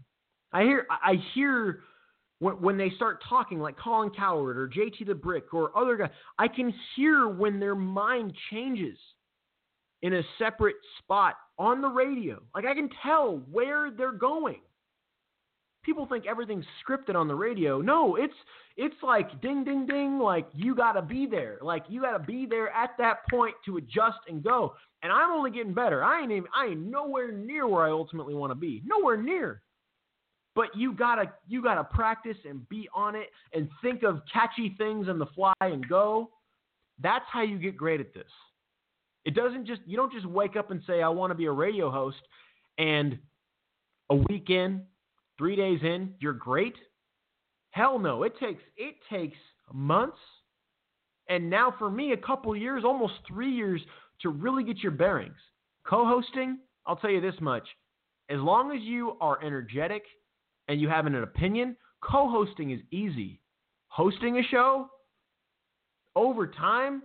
[0.54, 1.82] I hear I hear
[2.40, 6.12] when, when they start talking like Colin Cowherd or JT the Brick or other guys,
[6.38, 8.98] I can hear when their mind changes
[10.02, 12.42] in a separate spot on the radio.
[12.54, 14.60] Like I can tell where they're going.
[15.86, 17.80] People think everything's scripted on the radio.
[17.80, 18.34] No, it's
[18.76, 21.60] it's like ding ding ding like you got to be there.
[21.62, 24.74] Like you got to be there at that point to adjust and go.
[25.04, 26.04] And I'm only getting better.
[26.04, 28.82] I ain't even I ain't nowhere near where I ultimately want to be.
[28.84, 29.62] Nowhere near.
[30.56, 35.08] But you gotta you gotta practice and be on it and think of catchy things
[35.08, 36.32] on the fly and go.
[37.04, 38.24] That's how you get great at this.
[39.26, 41.52] It doesn't just you don't just wake up and say I want to be a
[41.52, 42.18] radio host
[42.78, 43.20] and
[44.10, 44.50] a week
[45.38, 46.76] 3 days in, you're great.
[47.72, 49.38] Hell no, it takes it takes
[49.74, 50.18] months
[51.28, 53.82] and now for me a couple years, almost 3 years
[54.22, 55.38] to really get your bearings.
[55.86, 57.68] Co-hosting, I'll tell you this much.
[58.30, 60.04] As long as you are energetic
[60.68, 63.42] and you have an opinion, co hosting is easy.
[63.88, 64.90] Hosting a show,
[66.16, 67.04] over time,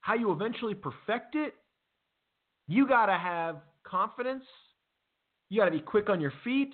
[0.00, 1.54] how you eventually perfect it,
[2.68, 4.44] you got to have confidence.
[5.48, 6.72] You got to be quick on your feet.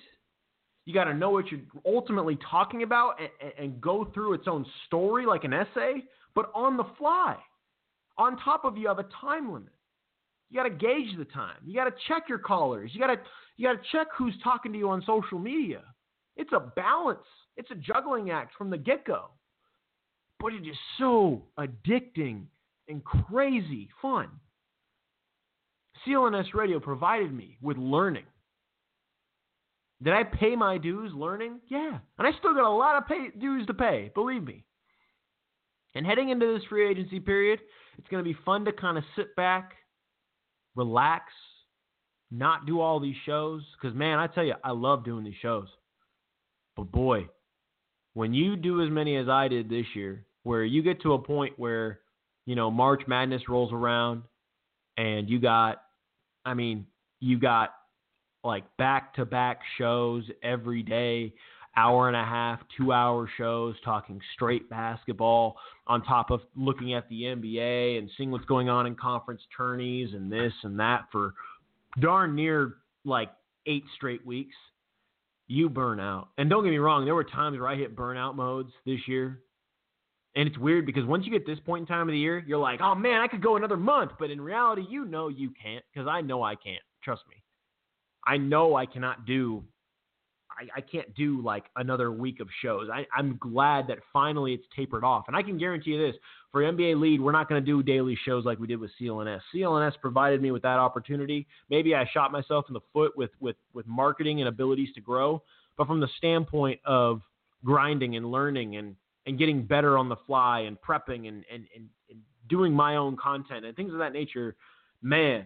[0.87, 4.65] You got to know what you're ultimately talking about and, and, go through its own
[4.85, 5.95] story like an essay,
[6.33, 7.35] but on the fly.
[8.17, 9.73] On top of you have a time limit.
[10.49, 11.57] You got to gauge the time.
[11.65, 12.91] You got to check your callers.
[12.93, 13.17] You got to
[13.57, 15.81] you got to check who's talking to you on social media.
[16.37, 17.19] It's a balance.
[17.57, 19.25] It's a juggling act from the get-go.
[20.39, 22.43] But it is so addicting
[22.87, 24.29] and crazy fun.
[26.07, 28.23] CLNS Radio provided me with learning.
[30.03, 31.59] Did I pay my dues learning?
[31.67, 31.97] Yeah.
[32.17, 34.63] And I still got a lot of pay, dues to pay, believe me.
[35.95, 37.59] And heading into this free agency period,
[37.97, 39.73] it's going to be fun to kind of sit back,
[40.75, 41.33] relax,
[42.29, 43.63] not do all these shows.
[43.81, 45.67] Because, man, I tell you, I love doing these shows.
[46.75, 47.27] But, boy,
[48.13, 51.19] when you do as many as I did this year, where you get to a
[51.19, 52.01] point where,
[52.45, 54.23] you know, March Madness rolls around
[54.95, 55.81] and you got,
[56.45, 56.85] I mean,
[57.19, 57.73] you got
[58.43, 61.33] like back to back shows every day
[61.77, 67.07] hour and a half, two hour shows talking straight basketball on top of looking at
[67.07, 71.35] the NBA and seeing what's going on in conference tourneys and this and that for
[72.01, 73.29] darn near like
[73.67, 74.55] eight straight weeks,
[75.47, 76.29] you burn out.
[76.37, 79.39] And don't get me wrong, there were times where I hit burnout modes this year.
[80.35, 82.59] And it's weird because once you get this point in time of the year, you're
[82.59, 84.11] like, oh man, I could go another month.
[84.19, 86.81] But in reality, you know you can't because I know I can't.
[87.03, 87.37] Trust me.
[88.27, 89.63] I know I cannot do
[90.57, 92.89] I, I can't do like another week of shows.
[92.91, 95.25] I, I'm glad that finally it's tapered off.
[95.27, 96.15] And I can guarantee you this
[96.51, 99.41] for NBA Lead, we're not going to do daily shows like we did with CLNS.
[99.53, 101.45] CLNS provided me with that opportunity.
[101.69, 105.43] Maybe I shot myself in the foot with, with, with marketing and abilities to grow.
[105.77, 107.21] But from the standpoint of
[107.63, 108.95] grinding and learning and,
[109.27, 112.19] and getting better on the fly and prepping and, and, and, and
[112.49, 114.55] doing my own content and things of that nature,
[115.03, 115.45] man,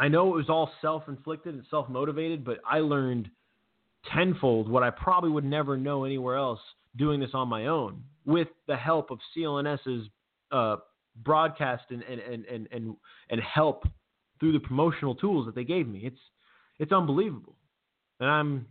[0.00, 3.28] I know it was all self inflicted and self motivated, but I learned
[4.14, 6.60] tenfold what I probably would never know anywhere else
[6.96, 10.08] doing this on my own with the help of CLNS's
[10.50, 10.76] uh,
[11.22, 12.96] broadcast and, and, and, and,
[13.28, 13.84] and, help
[14.40, 16.00] through the promotional tools that they gave me.
[16.04, 16.18] It's,
[16.78, 17.56] it's unbelievable.
[18.20, 18.66] And I'm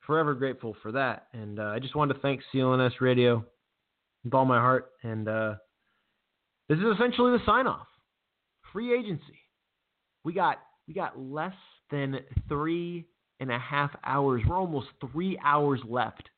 [0.00, 1.28] forever grateful for that.
[1.32, 3.44] And uh, I just wanted to thank CLNS Radio
[4.24, 4.90] with all my heart.
[5.04, 5.54] And uh,
[6.68, 7.86] this is essentially the sign off.
[8.72, 9.45] Free agency.
[10.26, 10.58] We got
[10.88, 11.54] we got less
[11.88, 12.18] than
[12.48, 13.06] three
[13.38, 14.42] and a half hours.
[14.44, 16.28] We're almost three hours left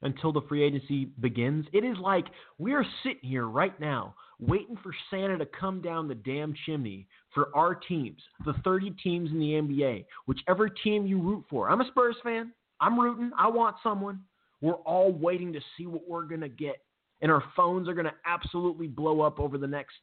[0.00, 1.66] until the free agency begins.
[1.74, 2.24] It is like
[2.56, 7.06] we are sitting here right now waiting for Santa to come down the damn chimney
[7.34, 11.68] for our teams, the 30 teams in the NBA, whichever team you root for.
[11.68, 12.52] I'm a Spurs fan.
[12.80, 13.32] I'm rooting.
[13.38, 14.20] I want someone.
[14.62, 16.76] We're all waiting to see what we're going to get.
[17.20, 19.96] And our phones are going to absolutely blow up over the next,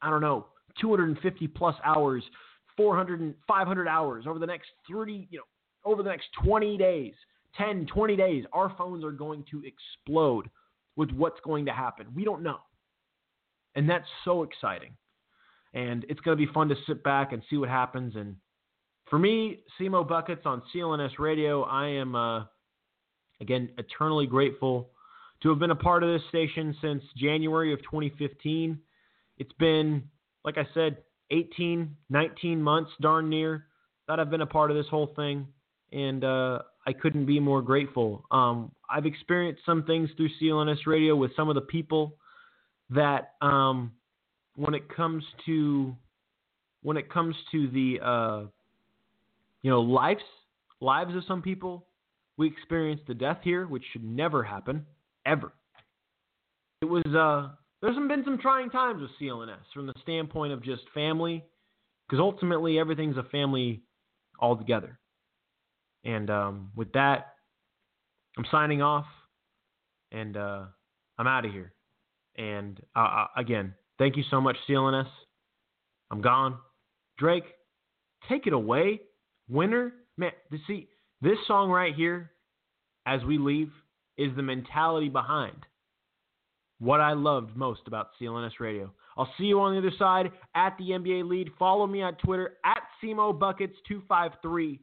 [0.00, 0.46] I don't know,
[0.80, 2.22] 250 plus hours,
[2.78, 5.44] 400 and 500 hours over the next 30, you know,
[5.84, 7.12] over the next 20 days,
[7.56, 8.44] 10, 20 days.
[8.52, 10.48] Our phones are going to explode
[10.96, 12.06] with what's going to happen.
[12.14, 12.58] We don't know.
[13.74, 14.92] And that's so exciting.
[15.74, 18.14] And it's going to be fun to sit back and see what happens.
[18.16, 18.36] And
[19.10, 22.44] for me, SEMO Buckets on CLNS Radio, I am, uh,
[23.40, 24.90] again, eternally grateful
[25.42, 28.78] to have been a part of this station since January of 2015.
[29.38, 30.02] It's been,
[30.44, 30.98] like I said,
[31.30, 33.66] 18, 19 months, darn near,
[34.06, 35.46] that I've been a part of this whole thing.
[35.92, 38.24] And uh, I couldn't be more grateful.
[38.30, 42.16] Um, I've experienced some things through CLNS Radio with some of the people
[42.90, 43.92] that, um,
[44.56, 45.94] when it comes to
[46.82, 48.40] when it comes to the uh,
[49.62, 50.22] you know lives
[50.80, 51.86] lives of some people,
[52.36, 54.86] we experienced the death here, which should never happen
[55.26, 55.52] ever.
[56.80, 60.82] It was uh, there's been some trying times with CLNS from the standpoint of just
[60.92, 61.44] family,
[62.06, 63.82] because ultimately everything's a family
[64.40, 64.98] altogether.
[66.04, 67.34] And um, with that,
[68.36, 69.06] I'm signing off,
[70.10, 70.64] and uh,
[71.18, 71.72] I'm out of here.
[72.36, 75.08] And uh, uh again, thank you so much, CLNS.
[76.10, 76.58] I'm gone.
[77.18, 77.44] Drake,
[78.28, 79.00] take it away.
[79.48, 80.30] Winner, man.
[80.66, 80.88] See,
[81.20, 82.30] this song right here,
[83.06, 83.70] as we leave,
[84.16, 85.66] is the mentality behind
[86.80, 88.92] what I loved most about CLNS Radio.
[89.16, 91.50] I'll see you on the other side at the NBA lead.
[91.58, 94.78] Follow me on Twitter at SEMOBuckets253.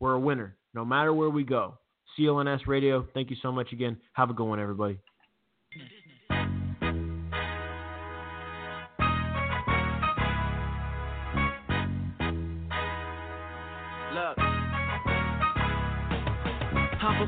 [0.00, 1.78] We're a winner no matter where we go.
[2.18, 3.96] CLNS Radio, thank you so much again.
[4.12, 4.98] Have a good one, everybody.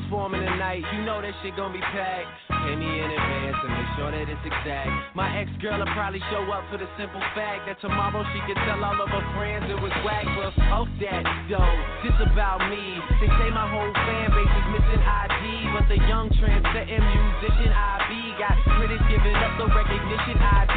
[0.06, 2.30] Performing tonight, you know that shit gon' be packed.
[2.46, 4.90] Pay me in advance and make sure that it's exact.
[5.18, 8.54] My ex girl will probably show up for the simple fact that tomorrow she can
[8.70, 10.22] tell all of her friends it was whack.
[10.38, 11.76] But off that though,
[12.06, 13.02] this about me.
[13.18, 15.42] They say my whole fan base is missing ID,
[15.74, 20.70] but the young trendsetting musician I be got critics giving up the recognition I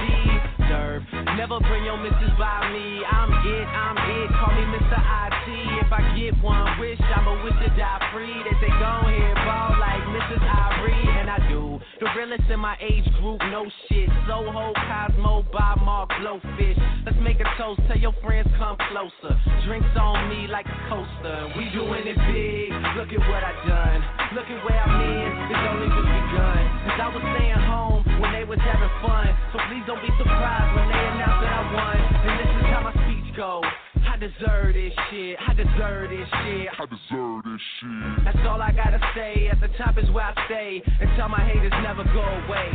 [0.70, 1.02] deserve.
[1.36, 3.02] Never bring your missus by me.
[3.02, 4.30] I'm it, I'm it.
[4.38, 4.98] Call me Mr.
[5.02, 5.48] IT.
[5.82, 8.38] If I get one wish, I'ma wish to die free.
[8.46, 10.44] They say go ahead, ball like Mrs.
[10.46, 11.80] Irie, and I do.
[12.00, 14.10] The realest in my age group, no shit.
[14.28, 16.78] Soho, Cosmo, Bob Mark, Blowfish.
[17.06, 17.82] Let's make a toast.
[17.88, 19.34] Tell your friends come closer.
[19.66, 21.54] Drinks on me like a coaster.
[21.58, 22.70] We doing it big.
[22.94, 24.00] Look at what I done.
[24.38, 25.30] Look at where I'm in.
[25.50, 26.62] It's only just begun.
[26.86, 29.28] Cause I was staying home when they was having fun.
[29.52, 31.98] So please don't be surprised when they announce that I won.
[31.98, 33.64] And this is how my speech goes.
[34.04, 35.36] I deserve this shit.
[35.40, 36.68] I deserve this shit.
[36.76, 38.26] I deserve this shit.
[38.28, 39.48] That's all I gotta say.
[39.48, 40.84] At the top is where I stay.
[41.00, 42.70] Until my haters never go away.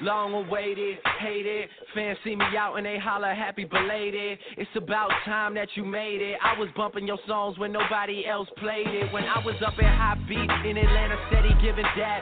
[0.00, 1.68] Long awaited, hated.
[1.92, 4.38] Fans see me out and they holler happy belated.
[4.56, 6.38] It's about time that you made it.
[6.38, 9.12] I was bumping your songs when nobody else played it.
[9.12, 12.20] When I was up at High Beat in Atlanta, steady giving that.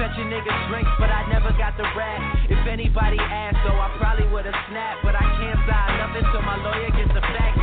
[0.00, 2.48] Fetching niggas drinks, but I never got the rat.
[2.48, 5.04] If anybody asked, though, I probably would've snapped.
[5.04, 7.57] But I can't sign nothing till my lawyer gets the fact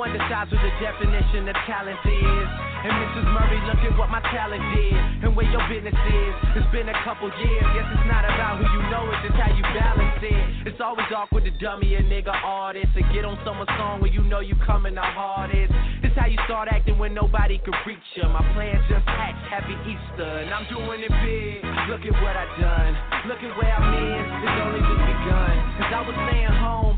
[0.00, 2.48] No what the definition of talent is.
[2.80, 3.26] And Mrs.
[3.36, 5.28] Murray, look at what my talent did.
[5.28, 6.32] And where your business is.
[6.56, 7.68] It's been a couple years.
[7.76, 10.72] Yes, it's not about who you know, it's just how you balance it.
[10.72, 12.96] It's always awkward to dummy a nigga artist.
[12.96, 15.68] And get on someone's song when you know you coming the hardest.
[16.00, 18.24] It's how you start acting when nobody could reach you.
[18.24, 20.48] My plan just act happy Easter.
[20.48, 21.60] And I'm doing it big.
[21.92, 22.92] Look at what I done.
[23.28, 24.24] Look at where I'm in.
[24.48, 25.54] It's only just begun.
[25.76, 26.89] Cause I was staying home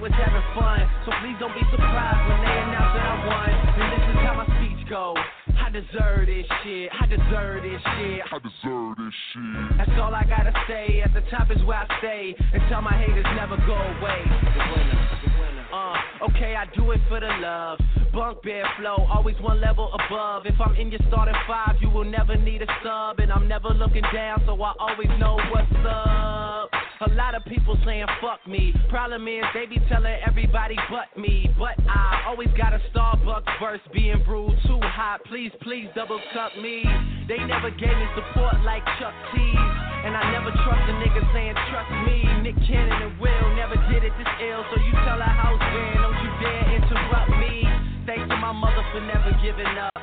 [0.00, 0.80] was having fun.
[1.04, 3.50] So please don't be surprised when they announce that I won.
[3.52, 5.20] And this is how my speech goes.
[5.60, 6.88] I deserve this shit.
[6.88, 8.20] I deserve this shit.
[8.24, 9.76] I deserve this shit.
[9.76, 11.04] That's all I gotta say.
[11.04, 12.34] At the top is where I stay.
[12.52, 14.20] Until my haters never go away.
[14.24, 15.66] The winner, the winner.
[15.68, 17.78] Uh, okay, I do it for the love.
[18.12, 20.46] Bunk bed flow, always one level above.
[20.46, 23.20] If I'm in your starting five, you will never need a sub.
[23.20, 26.70] And I'm never looking down, so I always know what's up.
[27.00, 28.76] A lot of people saying fuck me.
[28.92, 31.48] Problem is, they be telling everybody but me.
[31.56, 35.24] But I always got a Starbucks verse being brewed too hot.
[35.24, 36.84] Please, please double cup me.
[37.24, 39.56] They never gave me support like Chuck T's.
[40.04, 42.20] And I never trust a nigga saying trust me.
[42.44, 44.60] Nick Cannon and Will never did it this ill.
[44.68, 47.64] So you tell a house band, don't you dare interrupt me.
[48.04, 49.96] Thanks to my mother for never giving up.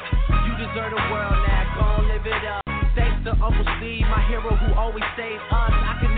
[0.49, 2.65] You deserve the world now, go live it up.
[2.97, 5.69] Thanks to Uncle Steve, my hero who always saved us.
[5.69, 6.16] I give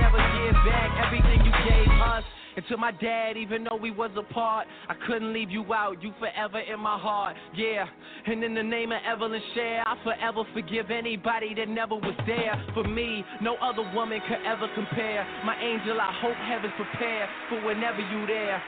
[0.65, 2.23] back everything you gave us.
[2.55, 6.01] And to my dad, even though we was apart, I couldn't leave you out.
[6.03, 7.85] You forever in my heart, yeah.
[8.25, 12.61] And in the name of Evelyn Sher, I forever forgive anybody that never was there
[12.73, 13.23] for me.
[13.41, 15.25] No other woman could ever compare.
[15.45, 18.61] My angel, I hope heaven's prepared for whenever you there.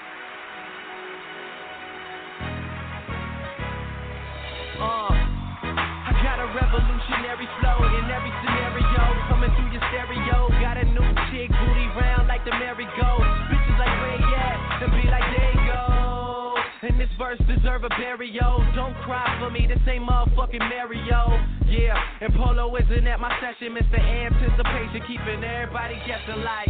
[4.80, 5.11] Uh,
[6.54, 9.04] revolutionary flow in every scenario.
[9.32, 10.52] Coming through your stereo.
[10.60, 13.12] Got a new chick, booty round like the merry-go.
[13.50, 14.58] Bitches like where you at?
[14.82, 16.58] Be like, there you go.
[16.82, 18.66] And this verse deserve a burial.
[18.76, 21.38] Don't cry for me, this ain't motherfucking Mario.
[21.70, 23.78] Yeah, and Polo isn't at my session.
[23.78, 24.00] Mr.
[24.00, 26.68] Anticipation, keeping everybody guessing like,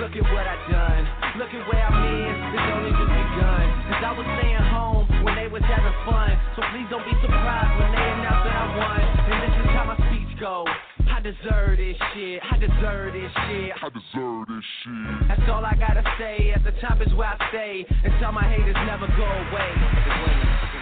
[0.00, 1.04] look at what I done.
[1.40, 2.34] Look at where I'm in.
[2.52, 3.66] It's only just begun.
[3.88, 6.36] Cause I was staying home when they was having fun.
[6.56, 9.00] So please don't be surprised when they announce that I won.
[9.00, 10.68] And this is how my speech goes.
[11.08, 12.40] I deserve this shit.
[12.44, 13.72] I deserve this shit.
[13.80, 15.28] I deserve this shit.
[15.32, 16.52] That's all I gotta say.
[16.52, 17.86] At the top is where I stay.
[17.88, 20.73] And tell my haters never go away.